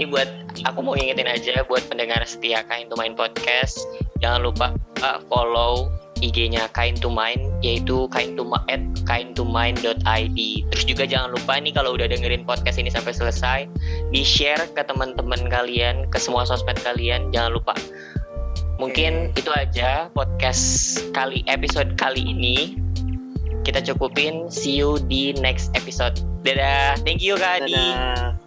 Ini 0.00 0.08
buat 0.08 0.56
aku 0.64 0.80
mau 0.80 0.96
ngingetin 0.96 1.28
aja 1.28 1.60
buat 1.68 1.84
pendengar 1.84 2.24
setia 2.24 2.64
kind 2.64 2.88
to 2.88 2.96
main 2.96 3.12
podcast, 3.12 3.76
jangan 4.24 4.48
lupa 4.48 4.72
uh, 5.04 5.20
follow 5.28 5.92
IG-nya 6.24 6.72
kind 6.72 6.96
to 6.96 7.12
mind 7.12 7.52
yaitu 7.60 8.08
kind 8.08 8.40
to 8.40 8.48
at 8.72 8.80
kind 9.04 9.36
to 9.36 9.44
mind.id. 9.44 10.38
Terus 10.72 10.84
juga 10.88 11.04
jangan 11.04 11.36
lupa 11.36 11.60
nih 11.60 11.76
kalau 11.76 11.92
udah 11.92 12.08
dengerin 12.08 12.48
podcast 12.48 12.80
ini 12.80 12.88
sampai 12.88 13.12
selesai, 13.12 13.68
di-share 14.16 14.64
ke 14.72 14.80
teman-teman 14.80 15.52
kalian, 15.52 16.08
ke 16.08 16.16
semua 16.16 16.48
sosmed 16.48 16.80
kalian. 16.80 17.28
Jangan 17.30 17.52
lupa 17.60 17.76
Mungkin 18.76 19.30
itu 19.38 19.50
aja 19.54 20.10
podcast 20.10 20.98
kali 21.14 21.46
episode 21.46 21.94
kali 21.94 22.20
ini. 22.20 22.78
Kita 23.64 23.80
cukupin. 23.80 24.52
See 24.52 24.76
you 24.76 25.00
di 25.08 25.32
next 25.40 25.72
episode. 25.72 26.20
Dadah. 26.44 27.00
Thank 27.06 27.24
you 27.24 27.40
Kak 27.40 27.64
Adi. 27.64 27.72
Dadah. 27.72 28.43